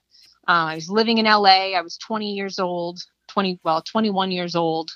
Uh, 0.49 0.71
I 0.71 0.75
was 0.77 0.89
living 0.89 1.19
in 1.19 1.27
LA. 1.27 1.77
I 1.77 1.81
was 1.83 1.99
20 1.99 2.33
years 2.33 2.59
old, 2.59 3.01
20 3.37 3.61
well, 3.64 3.83
21 3.83 4.31
years 4.31 4.57
old, 4.57 4.90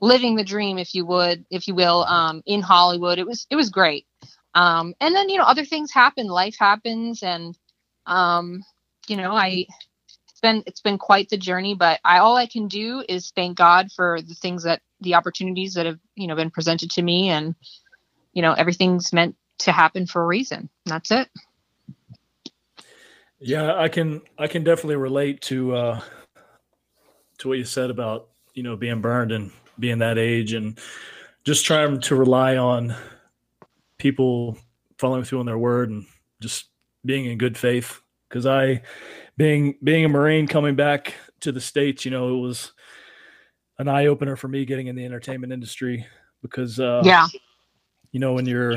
living 0.00 0.34
the 0.34 0.44
dream, 0.44 0.78
if 0.78 0.94
you 0.94 1.04
would, 1.04 1.44
if 1.50 1.68
you 1.68 1.74
will, 1.74 2.04
um, 2.04 2.42
in 2.46 2.62
Hollywood. 2.62 3.18
It 3.18 3.26
was 3.26 3.46
it 3.50 3.56
was 3.56 3.68
great. 3.68 4.06
Um, 4.54 4.94
and 4.98 5.14
then 5.14 5.28
you 5.28 5.36
know 5.36 5.44
other 5.44 5.66
things 5.66 5.92
happen. 5.92 6.26
Life 6.26 6.56
happens, 6.58 7.22
and 7.22 7.54
um, 8.06 8.64
you 9.08 9.18
know 9.18 9.32
I 9.32 9.66
it's 10.30 10.40
been 10.40 10.62
it's 10.66 10.80
been 10.80 10.96
quite 10.96 11.28
the 11.28 11.36
journey. 11.36 11.74
But 11.74 12.00
I 12.02 12.18
all 12.18 12.36
I 12.36 12.46
can 12.46 12.66
do 12.66 13.04
is 13.06 13.30
thank 13.36 13.58
God 13.58 13.92
for 13.92 14.22
the 14.22 14.34
things 14.34 14.62
that 14.62 14.80
the 15.02 15.14
opportunities 15.14 15.74
that 15.74 15.84
have 15.84 15.98
you 16.14 16.28
know 16.28 16.34
been 16.36 16.50
presented 16.50 16.92
to 16.92 17.02
me, 17.02 17.28
and 17.28 17.54
you 18.32 18.40
know 18.40 18.54
everything's 18.54 19.12
meant 19.12 19.36
to 19.58 19.72
happen 19.72 20.06
for 20.06 20.22
a 20.22 20.26
reason. 20.26 20.70
That's 20.86 21.10
it. 21.10 21.28
Yeah, 23.38 23.74
I 23.76 23.88
can 23.88 24.22
I 24.38 24.46
can 24.46 24.64
definitely 24.64 24.96
relate 24.96 25.42
to 25.42 25.76
uh 25.76 26.00
to 27.42 27.48
what 27.48 27.58
you 27.58 27.64
said 27.64 27.90
about, 27.90 28.28
you 28.54 28.62
know, 28.62 28.76
being 28.76 29.00
burned 29.00 29.32
and 29.32 29.50
being 29.78 29.98
that 29.98 30.16
age 30.16 30.52
and 30.52 30.78
just 31.44 31.66
trying 31.66 32.00
to 32.00 32.14
rely 32.14 32.56
on 32.56 32.94
people 33.98 34.56
following 34.98 35.24
through 35.24 35.40
on 35.40 35.46
their 35.46 35.58
word 35.58 35.90
and 35.90 36.06
just 36.40 36.66
being 37.04 37.26
in 37.26 37.38
good 37.38 37.58
faith. 37.58 38.00
Because 38.28 38.46
I 38.46 38.82
being 39.36 39.74
being 39.82 40.04
a 40.04 40.08
marine 40.08 40.46
coming 40.46 40.76
back 40.76 41.14
to 41.40 41.50
the 41.52 41.60
states, 41.60 42.04
you 42.04 42.10
know, 42.12 42.36
it 42.36 42.40
was 42.40 42.72
an 43.78 43.88
eye 43.88 44.06
opener 44.06 44.36
for 44.36 44.46
me 44.48 44.64
getting 44.64 44.86
in 44.86 44.94
the 44.94 45.04
entertainment 45.04 45.52
industry 45.52 46.06
because 46.42 46.78
uh 46.78 47.02
Yeah. 47.04 47.26
you 48.12 48.20
know 48.20 48.34
when 48.34 48.46
you're 48.46 48.76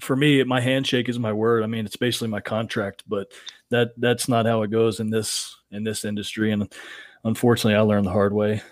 for 0.00 0.16
me 0.16 0.42
my 0.44 0.60
handshake 0.60 1.08
is 1.10 1.18
my 1.18 1.32
word. 1.32 1.62
I 1.62 1.66
mean 1.66 1.84
it's 1.84 1.96
basically 1.96 2.28
my 2.28 2.40
contract 2.40 3.02
but 3.06 3.28
that 3.70 3.90
that's 3.98 4.28
not 4.28 4.46
how 4.46 4.62
it 4.62 4.70
goes 4.70 4.98
in 5.00 5.10
this 5.10 5.54
in 5.70 5.84
this 5.84 6.04
industry. 6.06 6.52
And 6.52 6.72
unfortunately 7.24 7.74
i 7.74 7.80
learned 7.80 8.06
the 8.06 8.10
hard 8.10 8.32
way. 8.32 8.62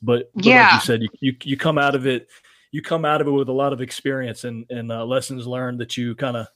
But, 0.00 0.30
but 0.34 0.44
Yeah. 0.44 0.62
like 0.62 0.72
you 0.72 0.80
said 0.80 1.02
you, 1.02 1.08
you 1.20 1.36
you 1.44 1.56
come 1.56 1.78
out 1.78 1.94
of 1.94 2.06
it 2.06 2.28
you 2.70 2.80
come 2.80 3.04
out 3.04 3.20
of 3.20 3.26
it 3.28 3.30
with 3.30 3.50
a 3.50 3.52
lot 3.52 3.72
of 3.72 3.80
experience 3.80 4.44
and 4.44 4.64
and 4.70 4.90
uh, 4.90 5.04
lessons 5.04 5.46
learned 5.46 5.78
that 5.80 5.96
you 5.96 6.14
kind 6.14 6.36
of 6.36 6.46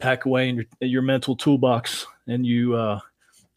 pack 0.00 0.24
away 0.24 0.48
in 0.48 0.56
your, 0.56 0.64
in 0.80 0.88
your 0.88 1.02
mental 1.02 1.36
toolbox 1.36 2.06
and 2.26 2.46
you 2.46 2.74
uh 2.74 2.98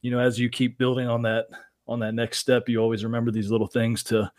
you 0.01 0.11
know 0.11 0.19
as 0.19 0.37
you 0.39 0.49
keep 0.49 0.77
building 0.77 1.07
on 1.07 1.21
that 1.21 1.47
on 1.87 1.99
that 1.99 2.13
next 2.13 2.39
step 2.39 2.67
you 2.67 2.79
always 2.79 3.03
remember 3.03 3.31
these 3.31 3.49
little 3.51 3.67
things 3.67 4.03
to 4.03 4.29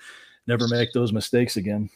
never 0.47 0.69
make 0.69 0.93
those 0.93 1.13
mistakes 1.13 1.57
again. 1.57 1.89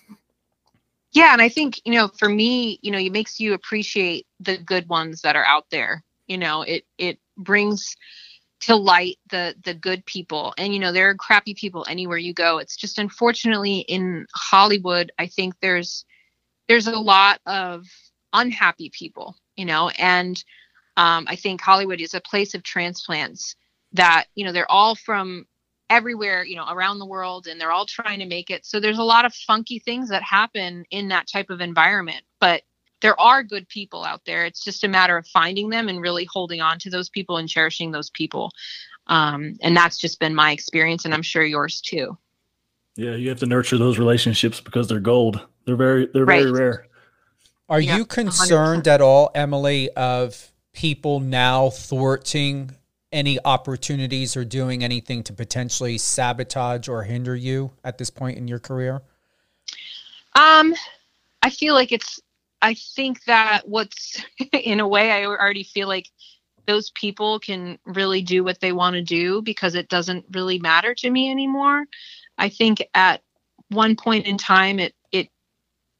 Yeah 1.12 1.32
and 1.32 1.42
i 1.42 1.48
think 1.48 1.80
you 1.84 1.92
know 1.92 2.08
for 2.18 2.28
me 2.28 2.78
you 2.82 2.90
know 2.90 2.98
it 2.98 3.12
makes 3.12 3.38
you 3.40 3.54
appreciate 3.54 4.26
the 4.40 4.58
good 4.58 4.88
ones 4.88 5.20
that 5.22 5.36
are 5.36 5.44
out 5.44 5.64
there. 5.70 6.02
You 6.26 6.38
know 6.38 6.62
it 6.62 6.84
it 6.98 7.18
brings 7.36 7.94
to 8.60 8.76
light 8.76 9.18
the 9.30 9.54
the 9.64 9.74
good 9.74 10.04
people. 10.06 10.54
And 10.58 10.72
you 10.72 10.80
know 10.80 10.92
there 10.92 11.10
are 11.10 11.14
crappy 11.14 11.54
people 11.54 11.84
anywhere 11.88 12.18
you 12.18 12.34
go. 12.34 12.58
It's 12.58 12.76
just 12.76 12.98
unfortunately 12.98 13.78
in 13.80 14.26
hollywood 14.34 15.12
i 15.18 15.26
think 15.26 15.54
there's 15.60 16.04
there's 16.68 16.86
a 16.86 16.98
lot 16.98 17.40
of 17.46 17.84
unhappy 18.32 18.90
people 18.90 19.36
you 19.56 19.64
know? 19.64 19.90
And 19.90 20.42
um, 20.96 21.26
i 21.28 21.36
think 21.36 21.60
hollywood 21.60 22.00
is 22.00 22.14
a 22.14 22.20
place 22.20 22.54
of 22.54 22.62
transplants 22.62 23.56
that 23.92 24.26
you 24.34 24.44
know 24.44 24.52
they're 24.52 24.70
all 24.70 24.94
from 24.94 25.46
everywhere 25.88 26.44
you 26.44 26.56
know 26.56 26.66
around 26.68 26.98
the 26.98 27.06
world 27.06 27.46
and 27.46 27.60
they're 27.60 27.72
all 27.72 27.86
trying 27.86 28.18
to 28.18 28.26
make 28.26 28.50
it. 28.50 28.66
So 28.66 28.80
there's 28.80 28.98
a 28.98 29.04
lot 29.04 29.24
of 29.24 29.34
funky 29.34 29.78
things 29.78 30.08
that 30.08 30.22
happen 30.22 30.84
in 30.90 31.08
that 31.08 31.28
type 31.28 31.50
of 31.50 31.60
environment. 31.60 32.22
But 32.40 32.62
there 33.02 33.18
are 33.20 33.42
good 33.42 33.68
people 33.68 34.04
out 34.04 34.22
there 34.26 34.44
it's 34.44 34.64
just 34.64 34.84
a 34.84 34.88
matter 34.88 35.16
of 35.16 35.26
finding 35.26 35.68
them 35.70 35.88
and 35.88 36.00
really 36.00 36.26
holding 36.32 36.60
on 36.60 36.78
to 36.78 36.90
those 36.90 37.08
people 37.08 37.36
and 37.36 37.48
cherishing 37.48 37.90
those 37.90 38.10
people 38.10 38.50
um, 39.08 39.56
and 39.62 39.76
that's 39.76 39.98
just 39.98 40.18
been 40.18 40.34
my 40.34 40.52
experience 40.52 41.04
and 41.04 41.14
i'm 41.14 41.22
sure 41.22 41.44
yours 41.44 41.80
too 41.80 42.16
Yeah, 42.96 43.14
you 43.14 43.28
have 43.28 43.40
to 43.40 43.46
nurture 43.46 43.78
those 43.78 43.98
relationships 43.98 44.60
because 44.60 44.88
they're 44.88 45.00
gold. 45.00 45.46
They're 45.66 45.76
very 45.76 46.08
they're 46.12 46.24
very 46.24 46.50
rare. 46.50 46.86
Are 47.68 47.80
Yeah, 47.80 47.98
you 47.98 48.04
concerned 48.06 48.88
at 48.88 49.00
all, 49.00 49.30
Emily, 49.34 49.90
of 49.90 50.52
people 50.72 51.20
now 51.20 51.70
thwarting 51.70 52.70
any 53.12 53.38
opportunities 53.44 54.36
or 54.36 54.44
doing 54.44 54.84
anything 54.84 55.22
to 55.24 55.32
potentially 55.32 55.98
sabotage 55.98 56.88
or 56.88 57.02
hinder 57.02 57.34
you 57.34 57.72
at 57.84 57.98
this 57.98 58.10
point 58.10 58.38
in 58.38 58.48
your 58.48 58.58
career? 58.58 59.02
Um, 60.38 60.74
I 61.42 61.50
feel 61.50 61.74
like 61.74 61.92
it's. 61.92 62.20
I 62.62 62.74
think 62.74 63.24
that 63.24 63.62
what's 63.68 64.24
in 64.52 64.80
a 64.80 64.88
way 64.88 65.10
I 65.10 65.26
already 65.26 65.64
feel 65.64 65.88
like 65.88 66.08
those 66.66 66.90
people 66.90 67.38
can 67.38 67.78
really 67.84 68.22
do 68.22 68.42
what 68.42 68.60
they 68.60 68.72
want 68.72 68.94
to 68.94 69.02
do 69.02 69.40
because 69.42 69.74
it 69.74 69.88
doesn't 69.88 70.26
really 70.32 70.58
matter 70.58 70.94
to 70.94 71.10
me 71.10 71.30
anymore. 71.30 71.84
I 72.38 72.48
think 72.48 72.86
at 72.94 73.22
one 73.68 73.96
point 73.96 74.26
in 74.26 74.38
time 74.38 74.78
it 74.78 74.94
it 75.12 75.28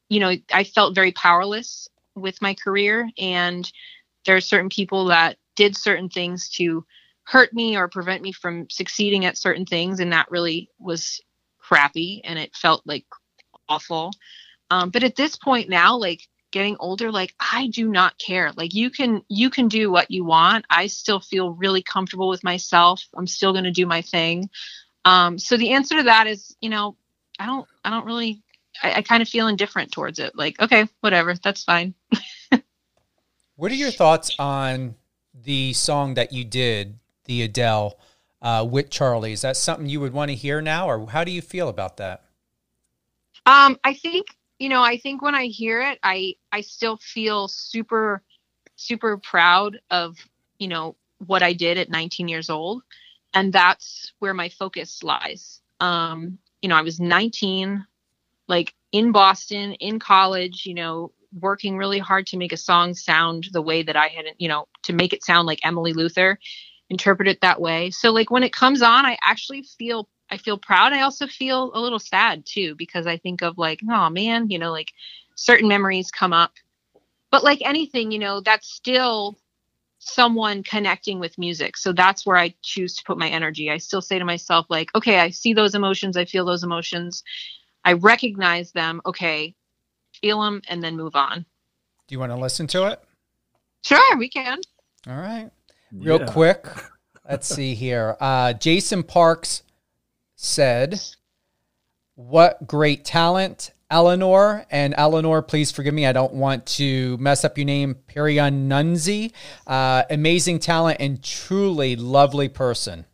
you 0.09 0.21
know 0.21 0.33
I 0.53 0.65
felt 0.65 0.95
very 0.95 1.13
powerless 1.13 1.89
with 2.15 2.41
my 2.43 2.55
career 2.55 3.09
and 3.19 3.71
there 4.25 4.37
are 4.37 4.41
certain 4.41 4.69
people 4.69 5.07
that 5.07 5.37
did 5.55 5.77
certain 5.77 6.09
things 6.09 6.49
to 6.51 6.85
hurt 7.25 7.53
me 7.53 7.77
or 7.77 7.89
prevent 7.89 8.23
me 8.23 8.33
from 8.33 8.69
succeeding 8.71 9.25
at 9.25 9.37
certain 9.37 9.67
things 9.67 10.01
and 10.01 10.13
that 10.13 10.31
really 10.31 10.71
was 10.79 11.21
crappy 11.59 12.23
and 12.25 12.39
it 12.39 12.55
felt 12.55 12.83
like 12.87 13.05
awful 13.69 14.13
um, 14.71 14.91
but 14.91 15.03
at 15.03 15.17
this 15.17 15.37
point 15.37 15.69
now 15.69 15.97
like 15.97 16.29
getting 16.57 16.77
older 16.81 17.13
like 17.13 17.35
i 17.39 17.67
do 17.67 17.87
not 17.87 18.19
care. 18.19 18.51
Like 18.57 18.73
you 18.73 18.89
can 18.89 19.23
you 19.29 19.51
can 19.51 19.69
do 19.69 19.91
what 19.91 20.11
you 20.11 20.25
want. 20.25 20.65
I 20.71 20.87
still 20.87 21.21
feel 21.21 21.51
really 21.51 21.83
comfortable 21.83 22.31
with 22.31 22.43
myself. 22.43 23.05
I'm 23.15 23.27
still 23.27 23.53
going 23.53 23.65
to 23.65 23.71
do 23.71 23.85
my 23.85 24.01
thing. 24.01 24.49
Um, 25.05 25.39
so 25.39 25.59
the 25.59 25.73
answer 25.73 25.99
to 25.99 26.05
that 26.05 26.27
is 26.27 26.57
you 26.63 26.71
know 26.71 26.97
i 27.39 27.45
don't 27.45 27.69
i 27.85 27.91
don't 27.91 28.07
really 28.07 28.41
i, 28.83 28.95
I 28.95 29.03
kind 29.03 29.21
of 29.21 29.29
feel 29.29 29.49
indifferent 29.49 29.93
towards 29.93 30.19
it. 30.19 30.35
Like 30.35 30.59
okay 30.59 30.89
whatever 31.01 31.35
that's 31.35 31.63
fine. 31.63 31.95
What 33.59 33.73
are 33.73 33.75
your 33.75 33.91
thoughts 33.91 34.31
on 34.39 34.97
the 35.33 35.73
song 35.73 36.13
that 36.15 36.31
you 36.31 36.45
did, 36.45 36.99
the 37.25 37.43
Adele, 37.43 37.99
uh, 38.43 38.67
with 38.71 38.91
Charlie? 38.91 39.33
Is 39.33 39.41
that 39.41 39.57
something 39.57 39.89
you 39.89 39.99
would 40.01 40.13
want 40.13 40.31
to 40.31 40.35
hear 40.35 40.61
now, 40.61 40.91
or 40.91 41.07
how 41.09 41.25
do 41.25 41.33
you 41.33 41.41
feel 41.41 41.71
about 41.71 41.97
that? 41.97 42.25
Um, 43.47 43.79
I 43.83 43.95
think 43.95 44.27
you 44.59 44.69
know, 44.69 44.83
I 44.83 44.99
think 44.99 45.23
when 45.23 45.35
I 45.35 45.47
hear 45.47 45.83
it, 45.83 45.99
I 46.03 46.35
I 46.53 46.63
still 46.63 46.97
feel 46.97 47.49
super 47.49 48.23
super 48.77 49.17
proud 49.19 49.79
of 49.91 50.17
you 50.59 50.69
know 50.69 50.97
what 51.27 51.43
I 51.43 51.53
did 51.53 51.79
at 51.79 51.91
19 51.91 52.29
years 52.29 52.51
old, 52.51 52.83
and 53.35 53.53
that's 53.53 54.13
where 54.19 54.35
my 54.35 54.49
focus 54.49 55.03
lies. 55.03 55.61
Um, 55.81 56.39
you 56.63 56.69
know, 56.69 56.77
I 56.77 56.83
was 56.83 57.01
19, 57.01 57.85
like 58.49 58.75
in 58.93 59.13
Boston, 59.13 59.73
in 59.75 59.99
college, 59.99 60.65
you 60.67 60.75
know, 60.75 61.13
working 61.39 61.77
really 61.77 61.99
hard 61.99 62.27
to 62.29 62.37
make 62.39 62.53
a 62.53 62.57
song 62.57 62.95
sound 62.95 63.49
the 63.53 63.63
way 63.63 63.83
that 63.83 63.97
I 63.97 64.09
had, 64.09 64.27
you 64.39 64.49
know, 64.49 64.69
to 64.85 64.93
make 64.93 65.13
it 65.13 65.25
sound 65.25 65.47
like 65.47 65.61
Emily 65.65 65.93
Luther, 65.93 66.39
interpret 66.89 67.29
it 67.29 67.41
that 67.43 67.61
way. 67.61 67.91
So 67.91 68.11
like 68.13 68.31
when 68.31 68.43
it 68.43 68.53
comes 68.53 68.83
on, 68.83 69.05
I 69.05 69.19
actually 69.23 69.63
feel 69.63 70.09
I 70.31 70.39
feel 70.39 70.59
proud. 70.59 70.93
I 70.93 71.03
also 71.03 71.27
feel 71.27 71.71
a 71.75 71.81
little 71.81 71.99
sad 71.99 72.45
too 72.45 72.75
because 72.75 73.07
I 73.07 73.17
think 73.17 73.43
of 73.43 73.59
like, 73.59 73.81
oh 73.89 74.11
man, 74.11 74.51
you 74.51 74.59
know, 74.59 74.73
like 74.73 74.93
certain 75.35 75.69
memories 75.69 76.11
come 76.11 76.33
up. 76.33 76.53
But 77.31 77.45
like 77.45 77.61
anything, 77.65 78.11
you 78.13 78.19
know, 78.19 78.41
that's 78.41 78.69
still 78.69 79.39
someone 79.99 80.63
connecting 80.63 81.19
with 81.19 81.39
music. 81.39 81.77
So 81.77 81.93
that's 81.93 82.25
where 82.25 82.37
I 82.37 82.55
choose 82.63 82.97
to 82.97 83.05
put 83.05 83.19
my 83.19 83.29
energy. 83.29 83.71
I 83.71 83.79
still 83.79 84.03
say 84.03 84.19
to 84.19 84.25
myself 84.25 84.67
like, 84.69 84.95
okay, 84.95 85.19
I 85.19 85.31
see 85.31 85.53
those 85.53 85.75
emotions, 85.75 86.17
I 86.17 86.25
feel 86.25 86.45
those 86.45 86.63
emotions. 86.65 87.23
I 87.85 87.93
recognize 87.95 88.73
them. 88.73 89.01
Okay, 89.07 89.55
feel 90.21 90.43
them 90.43 90.63
and 90.69 90.83
then 90.83 90.97
move 90.97 91.15
on. 91.17 91.45
Do 92.09 92.15
you 92.15 92.19
want 92.19 92.33
to 92.33 92.37
listen 92.37 92.67
to 92.69 92.87
it? 92.87 93.01
Sure, 93.85 94.17
we 94.17 94.29
can. 94.29 94.59
All 95.09 95.17
right. 95.17 95.51
Real 95.93 96.19
Yeah. 96.19 96.27
quick, 96.27 96.67
let's 97.29 97.47
see 97.47 97.75
here. 97.75 98.17
Uh, 98.21 98.53
Jason 98.53 99.03
Parks 99.03 99.63
said, 100.37 101.01
What 102.15 102.67
great 102.67 103.05
talent, 103.05 103.73
Eleanor. 103.91 104.65
And 104.71 104.95
Eleanor, 104.97 105.43
please 105.43 105.71
forgive 105.71 105.95
me. 105.95 106.07
I 106.07 106.13
don't 106.13 106.35
want 106.35 106.67
to 106.67 107.17
mess 107.19 107.45
up 107.45 107.57
your 107.59 107.65
name, 107.65 107.97
Perion 108.09 108.69
Nunzi. 108.69 109.33
Uh, 109.67 110.05
amazing 110.11 110.59
talent 110.59 110.99
and 111.01 111.23
truly 111.23 111.97
lovely 111.97 112.49
person. 112.49 113.07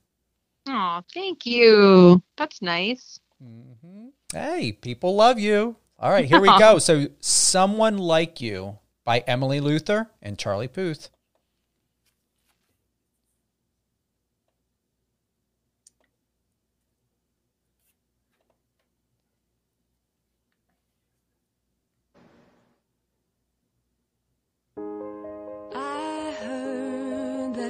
Oh, 0.69 1.03
thank 1.13 1.45
you. 1.45 2.23
That's 2.37 2.63
nice. 2.63 3.19
mhm 3.43 4.11
Hey, 4.33 4.73
people 4.73 5.15
love 5.15 5.39
you. 5.39 5.77
All 5.99 6.11
right, 6.11 6.25
here 6.25 6.41
we 6.41 6.49
go. 6.59 6.79
So, 6.81 7.07
Someone 7.21 7.99
Like 7.99 8.41
You 8.41 8.79
by 9.05 9.19
Emily 9.21 9.61
Luther 9.61 10.09
and 10.23 10.39
Charlie 10.39 10.69
Puth. 10.69 11.11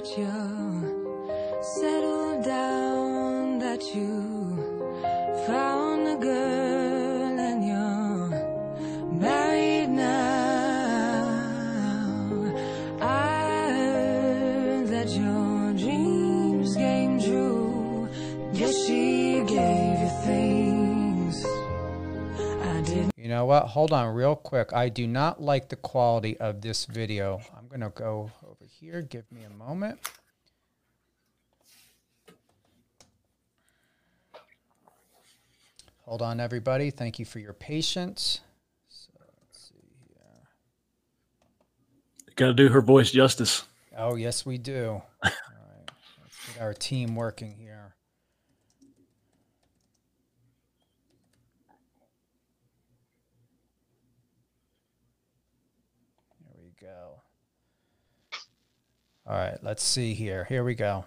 that 0.03 0.19
you 0.19 1.63
settled 1.63 2.45
down, 2.45 3.59
that 3.61 3.95
you 3.95 5.07
found 5.47 6.09
a 6.09 6.17
girl. 6.17 6.52
What? 23.53 23.65
Hold 23.65 23.93
on 23.93 24.15
real 24.15 24.35
quick. 24.35 24.73
I 24.73 24.89
do 24.89 25.07
not 25.07 25.43
like 25.43 25.69
the 25.69 25.77
quality 25.77 26.39
of 26.39 26.63
this 26.63 26.87
video. 26.87 27.43
I'm 27.55 27.69
going 27.69 27.81
to 27.81 27.91
go 27.91 28.31
over 28.43 28.65
here. 28.65 29.03
Give 29.03 29.31
me 29.31 29.43
a 29.45 29.51
moment. 29.51 29.99
Hold 36.07 36.23
on, 36.23 36.41
everybody. 36.41 36.91
Thank 36.91 37.19
you 37.19 37.27
for 37.27 37.41
your 37.41 37.53
patience. 37.53 38.41
So 38.89 39.13
let's 39.19 39.69
see 39.69 39.75
here. 40.09 40.49
Got 42.37 42.47
to 42.47 42.55
do 42.55 42.71
her 42.71 42.81
voice 42.81 43.11
justice. 43.11 43.65
Oh, 43.99 44.15
yes, 44.15 44.47
we 44.47 44.57
do. 44.57 45.03
All 45.25 45.31
right. 45.31 45.91
Let's 46.23 46.55
get 46.55 46.63
our 46.63 46.73
team 46.73 47.17
working 47.17 47.55
here. 47.55 47.95
Here 56.45 56.57
we 56.63 56.73
go. 56.81 57.23
All 59.25 59.37
right, 59.37 59.59
let's 59.63 59.85
see 59.85 60.15
here. 60.15 60.45
Here 60.45 60.65
we 60.65 60.75
go. 60.75 61.05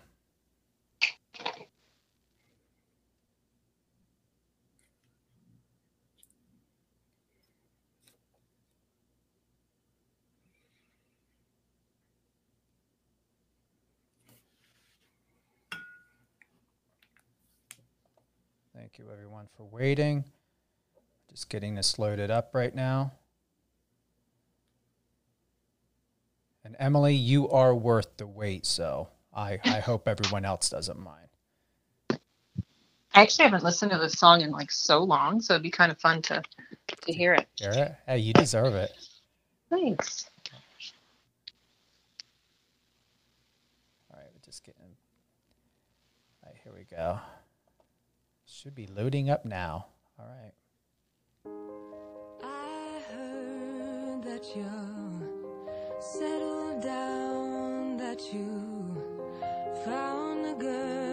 Thank 18.73 18.97
you, 18.97 19.05
everyone, 19.11 19.47
for 19.57 19.63
waiting. 19.65 20.23
Just 21.29 21.49
getting 21.49 21.75
this 21.75 21.99
loaded 21.99 22.31
up 22.31 22.51
right 22.53 22.73
now. 22.73 23.11
And 26.65 26.75
Emily, 26.79 27.13
you 27.13 27.47
are 27.49 27.75
worth 27.75 28.17
the 28.17 28.25
wait, 28.25 28.65
so 28.65 29.09
I, 29.31 29.59
I 29.63 29.79
hope 29.79 30.07
everyone 30.07 30.45
else 30.45 30.67
doesn't 30.67 30.99
mind. 30.99 31.27
I 32.09 33.21
actually 33.21 33.45
haven't 33.45 33.63
listened 33.63 33.91
to 33.91 33.99
this 33.99 34.13
song 34.13 34.41
in 34.41 34.49
like 34.49 34.71
so 34.71 35.03
long, 35.03 35.41
so 35.41 35.53
it'd 35.53 35.61
be 35.61 35.69
kind 35.69 35.91
of 35.91 35.99
fun 35.99 36.23
to 36.23 36.41
to 36.87 37.13
hear 37.13 37.35
it. 37.35 37.47
Hear 37.55 37.71
it? 37.71 37.95
Hey, 38.07 38.17
you 38.17 38.33
deserve 38.33 38.73
it. 38.73 38.91
Thanks. 39.69 40.29
All 44.11 44.19
right, 44.19 44.27
we're 44.33 44.41
just 44.43 44.63
getting. 44.65 44.81
All 46.43 46.51
right, 46.51 46.59
here 46.63 46.73
we 46.75 46.83
go. 46.83 47.19
Should 48.47 48.75
be 48.75 48.87
loading 48.87 49.29
up 49.29 49.45
now. 49.45 49.85
All 50.19 50.25
right. 50.27 50.53
I 52.43 53.01
heard 53.11 54.23
that 54.23 54.45
you're 54.55 55.45
settled 56.01 56.54
down, 56.81 57.97
that 57.97 58.33
you 58.33 58.61
found 59.85 60.45
a 60.45 60.53
girl 60.55 61.04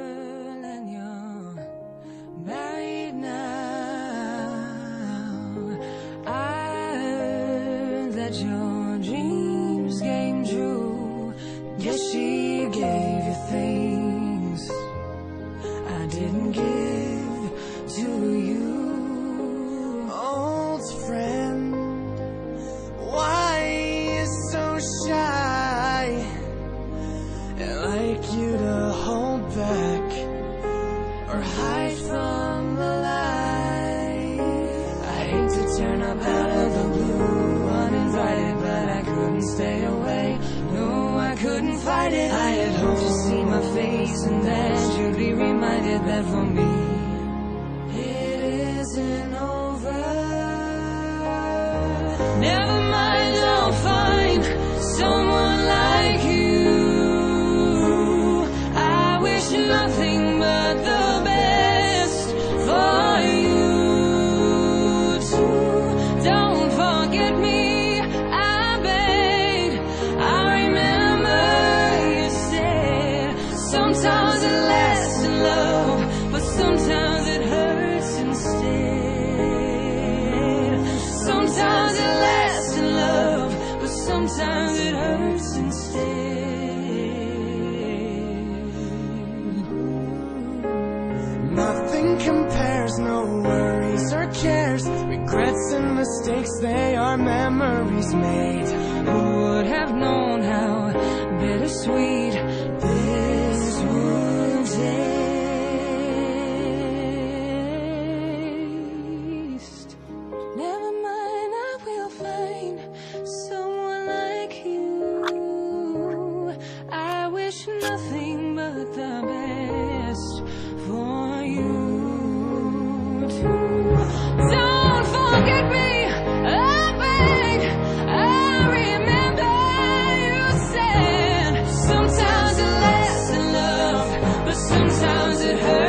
sometimes 135.03 135.41
it 135.41 135.59
hurts 135.59 135.82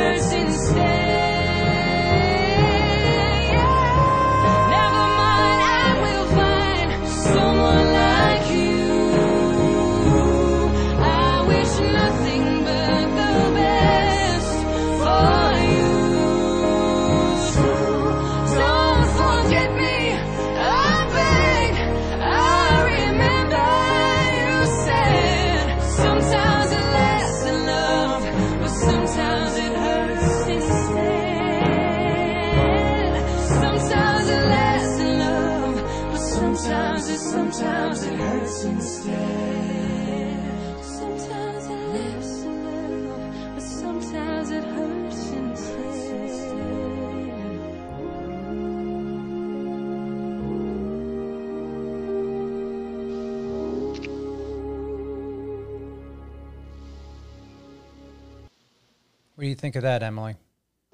think 59.64 59.76
of 59.76 59.82
that, 59.82 60.02
Emily? 60.02 60.36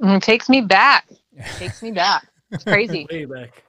Mm, 0.01 0.19
It 0.19 0.23
takes 0.23 0.49
me 0.49 0.61
back. 0.61 1.09
It 1.37 1.45
takes 1.59 1.83
me 1.83 1.91
back. 1.91 2.29
It's 2.53 2.63
crazy. 2.63 3.05
Way 3.11 3.25
back. 3.25 3.65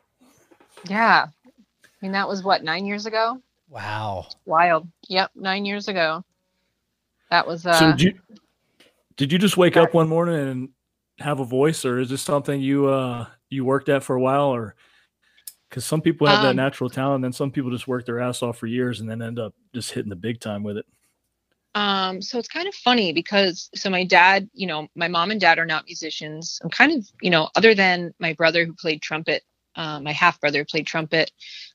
yeah. 0.88 1.26
I 1.26 1.90
mean, 2.04 2.12
that 2.12 2.28
was 2.28 2.44
what, 2.44 2.64
nine 2.64 2.86
years 2.86 3.08
ago? 3.08 3.42
Wow. 3.68 4.28
Wild. 4.46 4.88
Yep, 5.10 5.32
nine 5.34 5.66
years 5.66 5.88
ago. 5.88 6.24
That 7.32 7.48
was 7.48 7.66
uh 7.66 7.74
so 7.80 7.92
did 7.94 8.02
you 8.02 8.14
did 9.18 9.32
you 9.32 9.40
just 9.40 9.58
wake 9.58 9.76
up 9.78 9.94
one 9.96 10.08
morning 10.10 10.36
and 10.36 10.70
have 11.18 11.40
a 11.40 11.46
voice, 11.46 11.84
or 11.86 11.98
is 12.00 12.10
this 12.10 12.22
something 12.22 12.60
you 12.62 12.88
uh 12.88 13.26
you 13.50 13.66
worked 13.66 13.90
at 13.90 14.04
for 14.04 14.16
a 14.16 14.22
while, 14.22 14.50
or 14.54 14.76
because 15.70 15.84
some 15.86 16.02
people 16.02 16.28
have 16.28 16.44
that 16.44 16.50
Um, 16.50 16.56
natural 16.58 16.90
talent, 16.92 17.16
and 17.16 17.24
then 17.24 17.34
some 17.34 17.50
people 17.50 17.72
just 17.72 17.88
work 17.88 18.06
their 18.06 18.20
ass 18.20 18.44
off 18.44 18.58
for 18.58 18.68
years 18.68 19.00
and 19.00 19.10
then 19.10 19.22
end 19.22 19.40
up 19.40 19.54
just 19.74 19.94
hitting 19.94 20.10
the 20.10 20.16
big 20.16 20.40
time 20.42 20.62
with 20.62 20.78
it. 20.78 20.86
Um, 21.74 22.22
so 22.22 22.38
it's 22.38 22.50
kind 22.50 22.68
of 22.68 22.76
funny 22.76 23.14
because 23.14 23.70
so 23.74 23.90
my 23.90 24.04
dad, 24.04 24.50
you 24.54 24.68
know, 24.68 24.88
my 24.96 25.08
mom 25.08 25.32
and 25.32 25.40
dad 25.40 25.58
are 25.58 25.66
not 25.66 25.86
musicians. 25.86 26.60
I'm 26.64 26.70
kind 26.70 26.92
of, 26.92 27.08
you 27.22 27.30
know, 27.30 27.50
other 27.56 27.74
than 27.74 28.14
my 28.20 28.34
brother 28.34 28.66
who 28.66 28.74
played 28.74 29.02
trumpet, 29.02 29.44
uh, 29.76 30.00
my 30.00 30.12
half 30.12 30.40
brother 30.42 30.66
played 30.66 30.86
trumpet. 30.86 31.32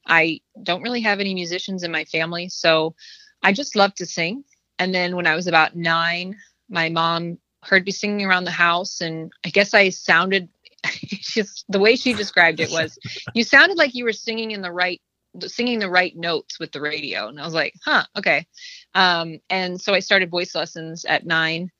I 0.06 0.40
don't 0.62 0.82
really 0.82 1.00
have 1.00 1.20
any 1.20 1.34
musicians 1.34 1.82
in 1.82 1.90
my 1.90 2.04
family, 2.04 2.48
so 2.48 2.94
I 3.42 3.52
just 3.52 3.76
love 3.76 3.94
to 3.94 4.06
sing. 4.06 4.44
And 4.78 4.94
then 4.94 5.16
when 5.16 5.26
I 5.26 5.34
was 5.34 5.46
about 5.46 5.76
nine, 5.76 6.36
my 6.68 6.88
mom 6.90 7.38
heard 7.62 7.86
me 7.86 7.92
singing 7.92 8.26
around 8.26 8.44
the 8.44 8.50
house, 8.50 9.00
and 9.00 9.32
I 9.44 9.50
guess 9.50 9.74
I 9.74 9.90
sounded. 9.90 10.48
Just 11.06 11.64
the 11.68 11.80
way 11.80 11.96
she 11.96 12.12
described 12.12 12.60
it 12.60 12.70
was, 12.70 12.98
you 13.34 13.42
sounded 13.42 13.76
like 13.76 13.94
you 13.94 14.04
were 14.04 14.12
singing 14.12 14.52
in 14.52 14.60
the 14.60 14.70
right, 14.70 15.00
singing 15.46 15.78
the 15.78 15.90
right 15.90 16.16
notes 16.16 16.58
with 16.58 16.72
the 16.72 16.80
radio, 16.80 17.28
and 17.28 17.40
I 17.40 17.44
was 17.44 17.54
like, 17.54 17.74
huh, 17.84 18.04
okay. 18.16 18.46
Um, 18.94 19.38
and 19.50 19.80
so 19.80 19.94
I 19.94 20.00
started 20.00 20.30
voice 20.30 20.54
lessons 20.54 21.04
at 21.04 21.26
nine 21.26 21.70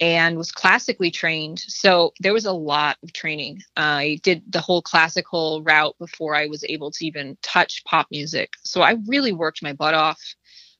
and 0.00 0.36
was 0.36 0.52
classically 0.52 1.10
trained. 1.10 1.58
So 1.58 2.12
there 2.20 2.32
was 2.32 2.44
a 2.44 2.52
lot 2.52 2.98
of 3.02 3.12
training. 3.12 3.62
I 3.76 4.18
did 4.22 4.42
the 4.50 4.60
whole 4.60 4.82
classical 4.82 5.62
route 5.62 5.96
before 5.98 6.34
I 6.34 6.46
was 6.46 6.64
able 6.64 6.90
to 6.90 7.06
even 7.06 7.38
touch 7.42 7.82
pop 7.84 8.06
music. 8.10 8.52
So 8.62 8.82
I 8.82 8.96
really 9.06 9.32
worked 9.32 9.62
my 9.62 9.72
butt 9.72 9.94
off 9.94 10.20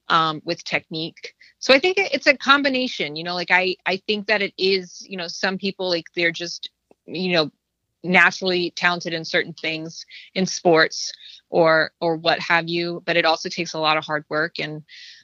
um, 0.09 0.43
with 0.45 0.63
technique. 0.65 1.35
So 1.59 1.73
I 1.73 1.79
think 1.79 1.97
it's 1.99 2.27
a 2.27 2.37
combination, 2.37 3.17
you 3.17 3.25
know, 3.25 3.35
like 3.35 3.51
I, 3.51 3.77
I 3.87 3.97
think 4.07 4.27
that 4.27 4.43
it 4.43 4.53
is, 4.59 5.05
you 5.09 5.17
know, 5.17 5.29
some 5.29 5.57
people 5.59 5.89
like 5.89 6.07
they're 6.15 6.31
just, 6.31 6.71
you 7.07 7.33
know, 7.33 7.51
naturally 8.09 8.71
talented 8.73 9.13
in 9.13 9.25
certain 9.25 9.53
things 9.53 10.05
in 10.35 10.47
sports 10.47 11.13
or, 11.51 11.93
or 12.01 12.17
what 12.17 12.41
have 12.41 12.69
you, 12.69 13.03
but 13.07 13.17
it 13.17 13.25
also 13.25 13.49
takes 13.49 13.75
a 13.75 13.79
lot 13.79 13.97
of 13.97 14.05
hard 14.05 14.25
work 14.29 14.59
and, 14.59 14.83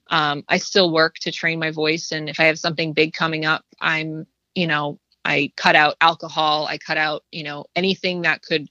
um, 0.09 0.45
I 0.49 0.59
still 0.59 0.93
work 0.93 1.17
to 1.21 1.33
train 1.33 1.59
my 1.59 1.71
voice. 1.71 2.13
And 2.13 2.29
if 2.29 2.39
I 2.39 2.45
have 2.45 2.59
something 2.59 2.93
big 2.93 3.13
coming 3.13 3.45
up, 3.45 3.65
I'm, 3.81 4.27
you 4.55 4.67
know, 4.67 4.99
I 5.25 5.53
cut 5.57 5.77
out 5.77 5.97
alcohol, 6.01 6.67
I 6.67 6.79
cut 6.79 6.99
out, 6.99 7.25
you 7.31 7.45
know, 7.45 7.67
anything 7.77 8.23
that 8.23 8.43
could 8.43 8.69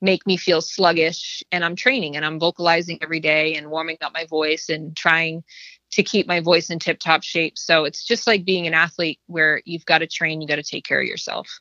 make 0.00 0.26
me 0.26 0.36
feel 0.36 0.62
sluggish. 0.62 1.42
And 1.52 1.64
I'm 1.64 1.76
training 1.76 2.16
and 2.16 2.24
I'm 2.24 2.40
vocalizing 2.40 2.98
every 3.02 3.20
day 3.20 3.54
and 3.54 3.70
warming 3.70 3.98
up 4.00 4.14
my 4.14 4.24
voice 4.26 4.68
and 4.68 4.96
trying 4.96 5.44
to 5.92 6.02
keep 6.02 6.26
my 6.26 6.40
voice 6.40 6.70
in 6.70 6.78
tip 6.78 6.98
top 6.98 7.22
shape. 7.22 7.58
So 7.58 7.84
it's 7.84 8.04
just 8.04 8.26
like 8.26 8.44
being 8.44 8.66
an 8.66 8.74
athlete 8.74 9.20
where 9.26 9.60
you've 9.64 9.84
got 9.84 9.98
to 9.98 10.06
train, 10.06 10.40
you 10.40 10.48
got 10.48 10.56
to 10.56 10.62
take 10.62 10.84
care 10.84 11.00
of 11.00 11.06
yourself. 11.06 11.60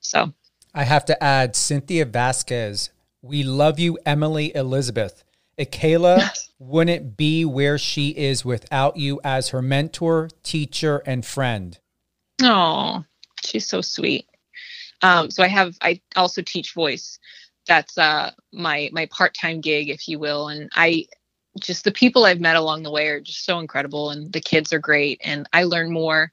So 0.00 0.32
I 0.74 0.84
have 0.84 1.04
to 1.06 1.22
add 1.22 1.54
Cynthia 1.54 2.06
Vasquez. 2.06 2.90
We 3.20 3.42
love 3.42 3.78
you, 3.78 3.98
Emily 4.06 4.54
Elizabeth. 4.54 5.22
Akela 5.58 6.30
wouldn't 6.58 7.16
be 7.16 7.44
where 7.44 7.76
she 7.76 8.08
is 8.10 8.44
without 8.44 8.96
you 8.96 9.20
as 9.22 9.50
her 9.50 9.60
mentor, 9.60 10.30
teacher, 10.42 11.02
and 11.04 11.26
friend. 11.26 11.78
Oh, 12.40 13.04
she's 13.44 13.68
so 13.68 13.80
sweet. 13.82 14.26
Um, 15.02 15.30
so 15.30 15.42
I 15.42 15.48
have 15.48 15.76
I 15.82 16.00
also 16.16 16.42
teach 16.42 16.72
voice. 16.72 17.18
That's 17.66 17.98
uh 17.98 18.30
my 18.52 18.88
my 18.92 19.06
part-time 19.06 19.60
gig, 19.60 19.90
if 19.90 20.08
you 20.08 20.18
will. 20.18 20.48
And 20.48 20.70
I 20.74 21.06
just 21.60 21.84
the 21.84 21.92
people 21.92 22.24
I've 22.24 22.40
met 22.40 22.56
along 22.56 22.82
the 22.82 22.90
way 22.90 23.08
are 23.08 23.20
just 23.20 23.44
so 23.44 23.58
incredible 23.58 24.10
and 24.10 24.32
the 24.32 24.40
kids 24.40 24.72
are 24.72 24.78
great. 24.78 25.20
And 25.22 25.46
I 25.52 25.64
learn 25.64 25.92
more 25.92 26.32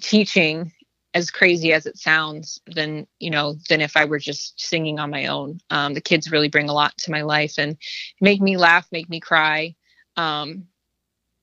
teaching 0.00 0.72
as 1.16 1.30
crazy 1.30 1.72
as 1.72 1.86
it 1.86 1.96
sounds 1.96 2.60
than 2.66 3.06
you 3.18 3.30
know 3.30 3.56
than 3.70 3.80
if 3.80 3.96
I 3.96 4.04
were 4.04 4.18
just 4.18 4.60
singing 4.60 4.98
on 4.98 5.08
my 5.10 5.26
own. 5.26 5.60
Um, 5.70 5.94
the 5.94 6.00
kids 6.02 6.30
really 6.30 6.50
bring 6.50 6.68
a 6.68 6.74
lot 6.74 6.96
to 6.98 7.10
my 7.10 7.22
life 7.22 7.54
and 7.56 7.78
make 8.20 8.42
me 8.42 8.58
laugh, 8.58 8.86
make 8.92 9.08
me 9.08 9.18
cry. 9.18 9.74
Um, 10.18 10.66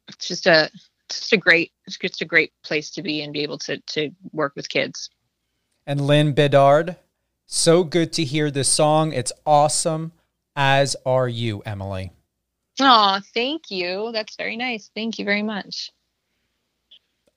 it's 0.09 0.27
just 0.27 0.45
a 0.45 0.69
it's 1.09 1.21
just 1.21 1.33
a 1.33 1.37
great 1.37 1.71
it's 1.87 1.97
just 1.97 2.21
a 2.21 2.25
great 2.25 2.53
place 2.63 2.91
to 2.91 3.01
be 3.01 3.23
and 3.23 3.33
be 3.33 3.41
able 3.41 3.57
to 3.59 3.79
to 3.79 4.11
work 4.31 4.53
with 4.55 4.69
kids. 4.69 5.09
And 5.87 6.01
Lynn 6.01 6.33
Bedard, 6.33 6.97
so 7.47 7.83
good 7.83 8.13
to 8.13 8.23
hear 8.23 8.51
this 8.51 8.69
song. 8.69 9.11
It's 9.11 9.33
awesome, 9.43 10.11
as 10.55 10.95
are 11.03 11.27
you, 11.27 11.63
Emily. 11.65 12.11
Oh, 12.79 13.19
thank 13.33 13.71
you. 13.71 14.11
That's 14.13 14.35
very 14.35 14.55
nice. 14.55 14.91
Thank 14.93 15.17
you 15.17 15.25
very 15.25 15.43
much. 15.43 15.91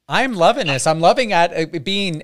I'm 0.08 0.34
loving 0.34 0.68
this. 0.68 0.86
I'm 0.86 1.00
loving 1.00 1.32
at 1.32 1.52
uh, 1.54 1.78
being 1.80 2.22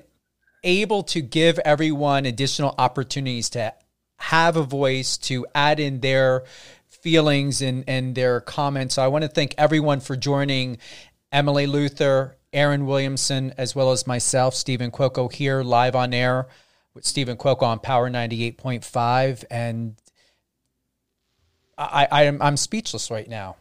able 0.63 1.03
to 1.03 1.21
give 1.21 1.59
everyone 1.59 2.25
additional 2.25 2.73
opportunities 2.77 3.49
to 3.51 3.73
have 4.17 4.55
a 4.55 4.63
voice, 4.63 5.17
to 5.17 5.45
add 5.53 5.79
in 5.79 5.99
their 5.99 6.43
feelings 6.87 7.61
and, 7.61 7.83
and 7.87 8.15
their 8.15 8.39
comments. 8.39 8.95
So 8.95 9.03
I 9.03 9.07
want 9.07 9.23
to 9.23 9.27
thank 9.27 9.53
everyone 9.57 9.99
for 9.99 10.15
joining 10.15 10.77
Emily 11.31 11.67
Luther, 11.67 12.37
Aaron 12.53 12.85
Williamson, 12.85 13.53
as 13.57 13.75
well 13.75 13.91
as 13.91 14.07
myself, 14.07 14.55
Stephen 14.55 14.91
Cuoco, 14.91 15.31
here 15.31 15.63
live 15.63 15.95
on 15.95 16.13
air 16.13 16.47
with 16.93 17.05
Stephen 17.05 17.35
Cuoco 17.35 17.63
on 17.63 17.79
Power 17.79 18.09
98.5. 18.09 19.43
And 19.51 19.95
I, 21.77 22.07
I 22.09 22.23
am 22.23 22.41
I'm 22.41 22.55
speechless 22.55 23.11
right 23.11 23.27
now. 23.27 23.57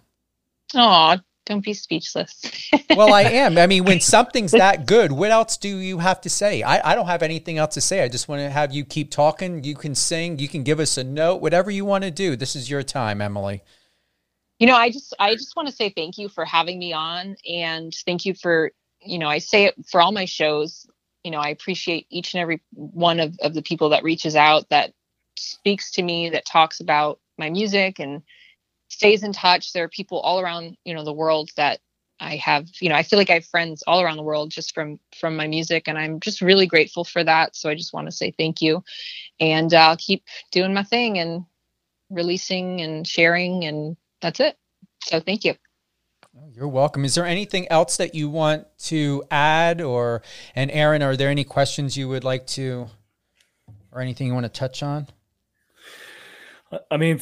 Oh, 0.74 1.18
don't 1.44 1.64
be 1.64 1.74
speechless. 1.74 2.70
well, 2.90 3.12
I 3.12 3.22
am. 3.42 3.58
I 3.58 3.66
mean, 3.66 3.84
when 3.84 4.00
something's 4.00 4.52
that 4.52 4.86
good, 4.86 5.12
what 5.12 5.30
else 5.30 5.56
do 5.56 5.78
you 5.78 5.98
have 5.98 6.20
to 6.22 6.30
say? 6.30 6.62
I, 6.62 6.92
I 6.92 6.94
don't 6.94 7.06
have 7.06 7.22
anything 7.22 7.58
else 7.58 7.74
to 7.74 7.80
say. 7.80 8.02
I 8.02 8.08
just 8.08 8.28
want 8.28 8.40
to 8.40 8.50
have 8.50 8.72
you 8.72 8.84
keep 8.84 9.10
talking. 9.10 9.64
You 9.64 9.74
can 9.74 9.94
sing, 9.94 10.38
you 10.38 10.48
can 10.48 10.62
give 10.62 10.78
us 10.80 10.96
a 10.96 11.04
note, 11.04 11.42
whatever 11.42 11.70
you 11.70 11.84
want 11.84 12.04
to 12.04 12.10
do. 12.10 12.36
This 12.36 12.54
is 12.54 12.70
your 12.70 12.82
time, 12.82 13.20
Emily. 13.20 13.62
you 14.58 14.66
know, 14.66 14.76
I 14.76 14.90
just 14.90 15.14
I 15.18 15.34
just 15.34 15.56
want 15.56 15.68
to 15.68 15.74
say 15.74 15.90
thank 15.90 16.18
you 16.18 16.28
for 16.28 16.44
having 16.44 16.78
me 16.78 16.92
on 16.92 17.36
and 17.48 17.92
thank 18.06 18.24
you 18.24 18.34
for, 18.34 18.70
you 19.00 19.18
know, 19.18 19.28
I 19.28 19.38
say 19.38 19.64
it 19.64 19.74
for 19.90 20.00
all 20.00 20.12
my 20.12 20.24
shows. 20.26 20.86
You 21.24 21.32
know, 21.32 21.38
I 21.38 21.48
appreciate 21.48 22.06
each 22.10 22.34
and 22.34 22.40
every 22.40 22.60
one 22.72 23.18
of, 23.20 23.36
of 23.42 23.54
the 23.54 23.62
people 23.62 23.88
that 23.90 24.04
reaches 24.04 24.36
out 24.36 24.68
that 24.70 24.92
speaks 25.36 25.90
to 25.92 26.02
me, 26.02 26.30
that 26.30 26.46
talks 26.46 26.80
about 26.80 27.18
my 27.38 27.50
music 27.50 27.98
and 27.98 28.22
stays 28.92 29.22
in 29.22 29.32
touch. 29.32 29.72
There 29.72 29.84
are 29.84 29.88
people 29.88 30.20
all 30.20 30.38
around, 30.38 30.76
you 30.84 30.94
know, 30.94 31.04
the 31.04 31.12
world 31.12 31.50
that 31.56 31.80
I 32.20 32.36
have, 32.36 32.68
you 32.80 32.88
know, 32.88 32.94
I 32.94 33.02
feel 33.02 33.18
like 33.18 33.30
I 33.30 33.34
have 33.34 33.46
friends 33.46 33.82
all 33.86 34.02
around 34.02 34.18
the 34.18 34.22
world 34.22 34.50
just 34.50 34.74
from 34.74 35.00
from 35.18 35.34
my 35.34 35.48
music 35.48 35.88
and 35.88 35.98
I'm 35.98 36.20
just 36.20 36.42
really 36.42 36.66
grateful 36.66 37.04
for 37.04 37.24
that. 37.24 37.56
So 37.56 37.70
I 37.70 37.74
just 37.74 37.92
want 37.92 38.06
to 38.06 38.12
say 38.12 38.32
thank 38.38 38.60
you. 38.60 38.84
And 39.40 39.72
uh, 39.72 39.78
I'll 39.78 39.96
keep 39.96 40.24
doing 40.52 40.74
my 40.74 40.84
thing 40.84 41.18
and 41.18 41.46
releasing 42.10 42.82
and 42.82 43.06
sharing 43.06 43.64
and 43.64 43.96
that's 44.20 44.40
it. 44.40 44.56
So 45.04 45.20
thank 45.20 45.44
you. 45.44 45.54
You're 46.52 46.68
welcome. 46.68 47.04
Is 47.04 47.14
there 47.14 47.26
anything 47.26 47.66
else 47.70 47.96
that 47.96 48.14
you 48.14 48.28
want 48.28 48.66
to 48.84 49.24
add 49.30 49.80
or 49.80 50.22
and 50.54 50.70
Aaron, 50.70 51.02
are 51.02 51.16
there 51.16 51.30
any 51.30 51.44
questions 51.44 51.96
you 51.96 52.08
would 52.08 52.24
like 52.24 52.46
to 52.48 52.88
or 53.90 54.00
anything 54.00 54.26
you 54.26 54.34
want 54.34 54.44
to 54.44 54.60
touch 54.60 54.82
on? 54.82 55.08
I 56.90 56.96
mean, 56.96 57.20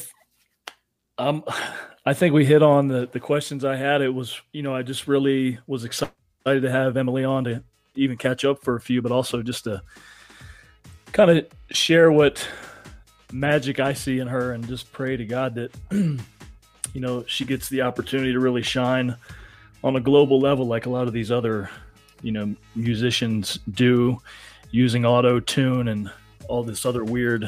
um, 1.21 1.43
I 2.05 2.15
think 2.15 2.33
we 2.33 2.45
hit 2.45 2.63
on 2.63 2.87
the 2.87 3.07
the 3.11 3.19
questions 3.19 3.63
I 3.63 3.75
had. 3.75 4.01
It 4.01 4.09
was, 4.09 4.41
you 4.53 4.63
know, 4.63 4.75
I 4.75 4.81
just 4.81 5.07
really 5.07 5.59
was 5.67 5.85
excited 5.85 6.13
to 6.45 6.71
have 6.71 6.97
Emily 6.97 7.23
on 7.23 7.43
to 7.43 7.63
even 7.95 8.17
catch 8.17 8.43
up 8.43 8.63
for 8.63 8.75
a 8.75 8.81
few, 8.81 9.03
but 9.03 9.11
also 9.11 9.43
just 9.43 9.65
to 9.65 9.83
kind 11.11 11.29
of 11.29 11.45
share 11.69 12.11
what 12.11 12.47
magic 13.31 13.79
I 13.79 13.93
see 13.93 14.17
in 14.17 14.27
her, 14.27 14.53
and 14.53 14.67
just 14.67 14.91
pray 14.91 15.15
to 15.15 15.25
God 15.25 15.53
that, 15.55 15.71
you 15.91 16.19
know, 16.95 17.23
she 17.27 17.45
gets 17.45 17.69
the 17.69 17.83
opportunity 17.83 18.33
to 18.33 18.39
really 18.39 18.63
shine 18.63 19.15
on 19.83 19.95
a 19.95 19.99
global 19.99 20.39
level, 20.39 20.65
like 20.65 20.87
a 20.87 20.89
lot 20.89 21.07
of 21.07 21.13
these 21.13 21.31
other, 21.31 21.69
you 22.23 22.31
know, 22.31 22.55
musicians 22.75 23.59
do, 23.73 24.19
using 24.71 25.05
auto 25.05 25.39
tune 25.39 25.87
and 25.87 26.09
all 26.47 26.63
this 26.63 26.83
other 26.83 27.03
weird 27.03 27.47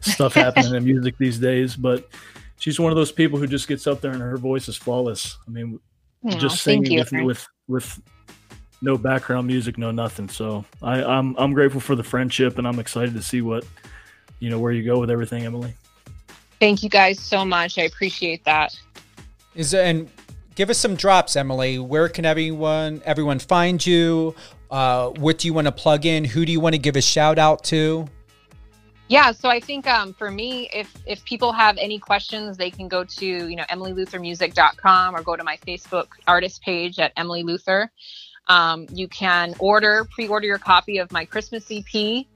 stuff 0.00 0.34
happening 0.34 0.74
in 0.74 0.84
music 0.92 1.18
these 1.18 1.38
days. 1.38 1.74
But 1.74 2.08
she's 2.64 2.80
one 2.80 2.90
of 2.90 2.96
those 2.96 3.12
people 3.12 3.38
who 3.38 3.46
just 3.46 3.68
gets 3.68 3.86
up 3.86 4.00
there 4.00 4.12
and 4.12 4.22
her 4.22 4.38
voice 4.38 4.68
is 4.68 4.76
flawless. 4.76 5.36
I 5.46 5.50
mean, 5.50 5.78
Aw, 6.24 6.30
just 6.30 6.62
singing 6.62 6.92
you. 6.92 6.98
with, 6.98 7.12
with 7.12 7.48
with 7.68 8.02
no 8.80 8.96
background 8.96 9.46
music, 9.46 9.76
no 9.76 9.90
nothing. 9.90 10.30
So 10.30 10.64
I, 10.82 11.04
I'm 11.04 11.36
I'm 11.36 11.52
grateful 11.52 11.82
for 11.82 11.94
the 11.94 12.02
friendship, 12.02 12.56
and 12.56 12.66
I'm 12.66 12.78
excited 12.78 13.12
to 13.14 13.22
see 13.22 13.42
what 13.42 13.66
you 14.40 14.48
know 14.48 14.58
where 14.58 14.72
you 14.72 14.82
go 14.82 14.98
with 14.98 15.10
everything, 15.10 15.44
Emily. 15.44 15.74
Thank 16.58 16.82
you 16.82 16.88
guys 16.88 17.20
so 17.20 17.44
much. 17.44 17.76
I 17.78 17.82
appreciate 17.82 18.42
that. 18.44 18.74
Is 19.54 19.74
and 19.74 20.08
give 20.54 20.70
us 20.70 20.78
some 20.78 20.94
drops, 20.94 21.36
Emily. 21.36 21.78
Where 21.78 22.08
can 22.08 22.24
everyone 22.24 23.02
everyone 23.04 23.40
find 23.40 23.84
you? 23.84 24.34
Uh, 24.70 25.10
what 25.10 25.36
do 25.36 25.48
you 25.48 25.52
want 25.52 25.66
to 25.66 25.72
plug 25.72 26.06
in? 26.06 26.24
Who 26.24 26.46
do 26.46 26.52
you 26.52 26.60
want 26.60 26.74
to 26.74 26.80
give 26.80 26.96
a 26.96 27.02
shout 27.02 27.38
out 27.38 27.62
to? 27.64 28.08
Yeah, 29.08 29.32
so 29.32 29.50
I 29.50 29.60
think 29.60 29.86
um, 29.86 30.14
for 30.14 30.30
me, 30.30 30.68
if 30.72 30.94
if 31.06 31.24
people 31.24 31.52
have 31.52 31.76
any 31.76 31.98
questions, 31.98 32.56
they 32.56 32.70
can 32.70 32.88
go 32.88 33.04
to 33.04 33.26
you 33.26 33.56
know 33.56 33.64
emilyluthermusic.com 33.64 35.14
or 35.14 35.22
go 35.22 35.36
to 35.36 35.44
my 35.44 35.58
Facebook 35.66 36.08
artist 36.26 36.62
page 36.62 36.98
at 36.98 37.12
Emily 37.16 37.42
Luther. 37.42 37.90
Um, 38.48 38.86
you 38.92 39.08
can 39.08 39.54
order 39.58 40.06
pre-order 40.10 40.46
your 40.46 40.58
copy 40.58 40.98
of 40.98 41.12
my 41.12 41.24
Christmas 41.24 41.70
EP 41.70 42.26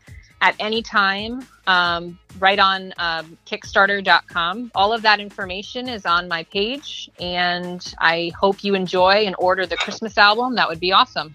at 0.41 0.55
any 0.61 0.83
time 0.83 1.47
um, 1.67 2.19
right 2.39 2.61
on 2.61 2.95
um, 2.99 3.37
kickstarter.com 3.45 4.71
all 4.75 4.93
of 4.93 5.03
that 5.03 5.19
information 5.19 5.89
is 5.89 6.07
on 6.07 6.29
my 6.29 6.45
page 6.45 7.11
and 7.19 7.93
i 7.99 8.31
hope 8.39 8.63
you 8.63 8.77
enjoy 8.77 9.25
and 9.27 9.35
order 9.41 9.67
the 9.67 9.77
christmas 9.77 10.17
album 10.17 10.55
that 10.55 10.69
would 10.69 10.79
be 10.79 10.93
awesome 10.93 11.35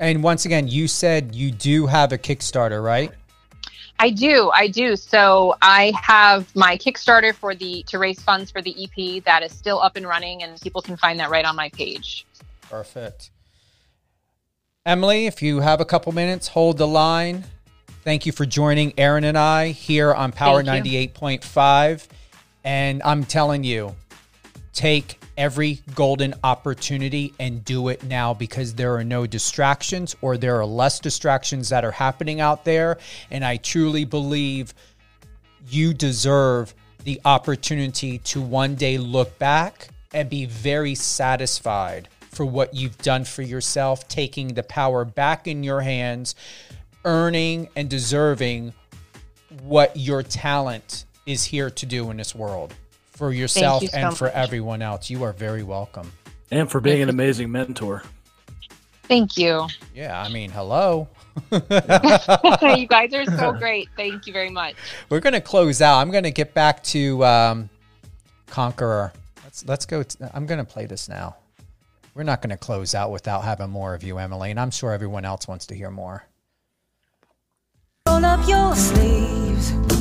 And 0.00 0.22
once 0.22 0.44
again, 0.44 0.68
you 0.68 0.86
said 0.86 1.34
you 1.34 1.50
do 1.50 1.86
have 1.86 2.12
a 2.12 2.18
Kickstarter, 2.18 2.82
right? 2.82 3.10
I 3.98 4.10
do, 4.10 4.50
I 4.50 4.68
do. 4.68 4.94
So 4.96 5.56
I 5.60 5.92
have 6.00 6.54
my 6.54 6.76
Kickstarter 6.76 7.34
for 7.34 7.54
the 7.54 7.82
to 7.88 7.98
raise 7.98 8.20
funds 8.20 8.50
for 8.50 8.62
the 8.62 8.74
EP 8.84 9.24
that 9.24 9.42
is 9.42 9.52
still 9.52 9.80
up 9.80 9.96
and 9.96 10.06
running, 10.06 10.42
and 10.42 10.60
people 10.60 10.82
can 10.82 10.96
find 10.96 11.18
that 11.20 11.30
right 11.30 11.44
on 11.44 11.56
my 11.56 11.68
page. 11.70 12.24
Perfect. 12.62 13.30
Emily, 14.86 15.26
if 15.26 15.42
you 15.42 15.60
have 15.60 15.80
a 15.80 15.84
couple 15.84 16.12
minutes, 16.12 16.48
hold 16.48 16.78
the 16.78 16.86
line. 16.86 17.44
Thank 18.04 18.24
you 18.24 18.32
for 18.32 18.46
joining 18.46 18.94
Aaron 18.98 19.24
and 19.24 19.36
I 19.36 19.68
here 19.68 20.14
on 20.14 20.32
Power 20.32 20.62
98.5. 20.62 22.06
And 22.64 23.02
I'm 23.02 23.24
telling 23.24 23.64
you, 23.64 23.96
take 24.72 25.17
every 25.38 25.80
golden 25.94 26.34
opportunity 26.42 27.32
and 27.38 27.64
do 27.64 27.88
it 27.88 28.02
now 28.02 28.34
because 28.34 28.74
there 28.74 28.96
are 28.96 29.04
no 29.04 29.26
distractions 29.26 30.14
or 30.20 30.36
there 30.36 30.56
are 30.56 30.66
less 30.66 30.98
distractions 30.98 31.68
that 31.68 31.84
are 31.84 31.92
happening 31.92 32.40
out 32.40 32.64
there. 32.64 32.98
And 33.30 33.44
I 33.44 33.56
truly 33.56 34.04
believe 34.04 34.74
you 35.68 35.94
deserve 35.94 36.74
the 37.04 37.20
opportunity 37.24 38.18
to 38.18 38.42
one 38.42 38.74
day 38.74 38.98
look 38.98 39.38
back 39.38 39.88
and 40.12 40.28
be 40.28 40.44
very 40.44 40.96
satisfied 40.96 42.08
for 42.32 42.44
what 42.44 42.74
you've 42.74 42.98
done 42.98 43.24
for 43.24 43.42
yourself, 43.42 44.08
taking 44.08 44.48
the 44.48 44.62
power 44.64 45.04
back 45.04 45.46
in 45.46 45.62
your 45.62 45.80
hands, 45.80 46.34
earning 47.04 47.68
and 47.76 47.88
deserving 47.88 48.72
what 49.62 49.96
your 49.96 50.22
talent 50.22 51.04
is 51.26 51.44
here 51.44 51.70
to 51.70 51.86
do 51.86 52.10
in 52.10 52.16
this 52.16 52.34
world 52.34 52.74
for 53.18 53.32
yourself 53.32 53.82
you 53.82 53.88
so 53.88 53.98
and 53.98 54.16
for 54.16 54.24
much. 54.26 54.34
everyone 54.34 54.80
else. 54.80 55.10
You 55.10 55.24
are 55.24 55.32
very 55.32 55.64
welcome. 55.64 56.10
And 56.52 56.70
for 56.70 56.80
being 56.80 57.02
an 57.02 57.08
amazing 57.08 57.50
mentor. 57.50 58.04
Thank 59.02 59.36
you. 59.36 59.66
Yeah, 59.94 60.20
I 60.20 60.28
mean, 60.28 60.50
hello. 60.50 61.08
you 61.52 62.86
guys 62.86 63.12
are 63.14 63.24
so 63.24 63.52
great. 63.58 63.88
Thank 63.96 64.26
you 64.26 64.32
very 64.32 64.50
much. 64.50 64.76
We're 65.10 65.20
gonna 65.20 65.40
close 65.40 65.82
out. 65.82 65.98
I'm 65.98 66.10
gonna 66.10 66.30
get 66.30 66.54
back 66.54 66.82
to 66.84 67.24
um, 67.24 67.70
Conqueror. 68.46 69.12
Let's 69.44 69.66
let's 69.66 69.86
go. 69.86 70.02
t- 70.02 70.18
I'm 70.32 70.46
gonna 70.46 70.64
play 70.64 70.86
this 70.86 71.08
now. 71.08 71.36
We're 72.14 72.22
not 72.22 72.40
gonna 72.40 72.56
close 72.56 72.94
out 72.94 73.10
without 73.10 73.44
having 73.44 73.70
more 73.70 73.94
of 73.94 74.02
you, 74.04 74.18
Emily, 74.18 74.50
and 74.50 74.60
I'm 74.60 74.70
sure 74.70 74.92
everyone 74.92 75.24
else 75.24 75.48
wants 75.48 75.66
to 75.66 75.74
hear 75.74 75.90
more. 75.90 76.24
Roll 78.06 78.24
up 78.24 78.46
your 78.48 78.74
sleeves. 78.74 79.97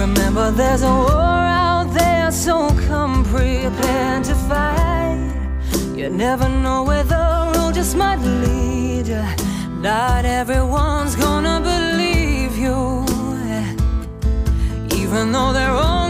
Remember, 0.00 0.50
there's 0.50 0.80
a 0.80 0.88
war 0.88 1.44
out 1.66 1.92
there, 1.92 2.32
so 2.32 2.70
come 2.88 3.22
prepared 3.22 4.24
to 4.24 4.34
fight. 4.48 5.20
You 5.94 6.08
never 6.08 6.48
know 6.48 6.84
where 6.84 7.04
the 7.04 7.52
road 7.54 7.74
just 7.74 7.94
might 7.94 8.18
lead. 8.18 9.08
Not 9.82 10.24
everyone's 10.24 11.16
gonna 11.16 11.60
believe 11.60 12.56
you. 12.56 13.04
Even 14.98 15.32
though 15.32 15.52
they're 15.52 15.74
wrong, 15.74 16.09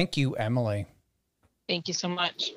Thank 0.00 0.16
you, 0.16 0.32
Emily. 0.36 0.86
Thank 1.68 1.86
you 1.86 1.92
so 1.92 2.08
much. 2.08 2.54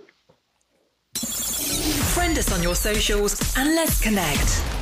Friend 2.15 2.37
us 2.37 2.53
on 2.53 2.63
your 2.63 2.73
socials 2.73 3.57
and 3.57 3.75
let's 3.75 3.99
connect. 4.01 4.72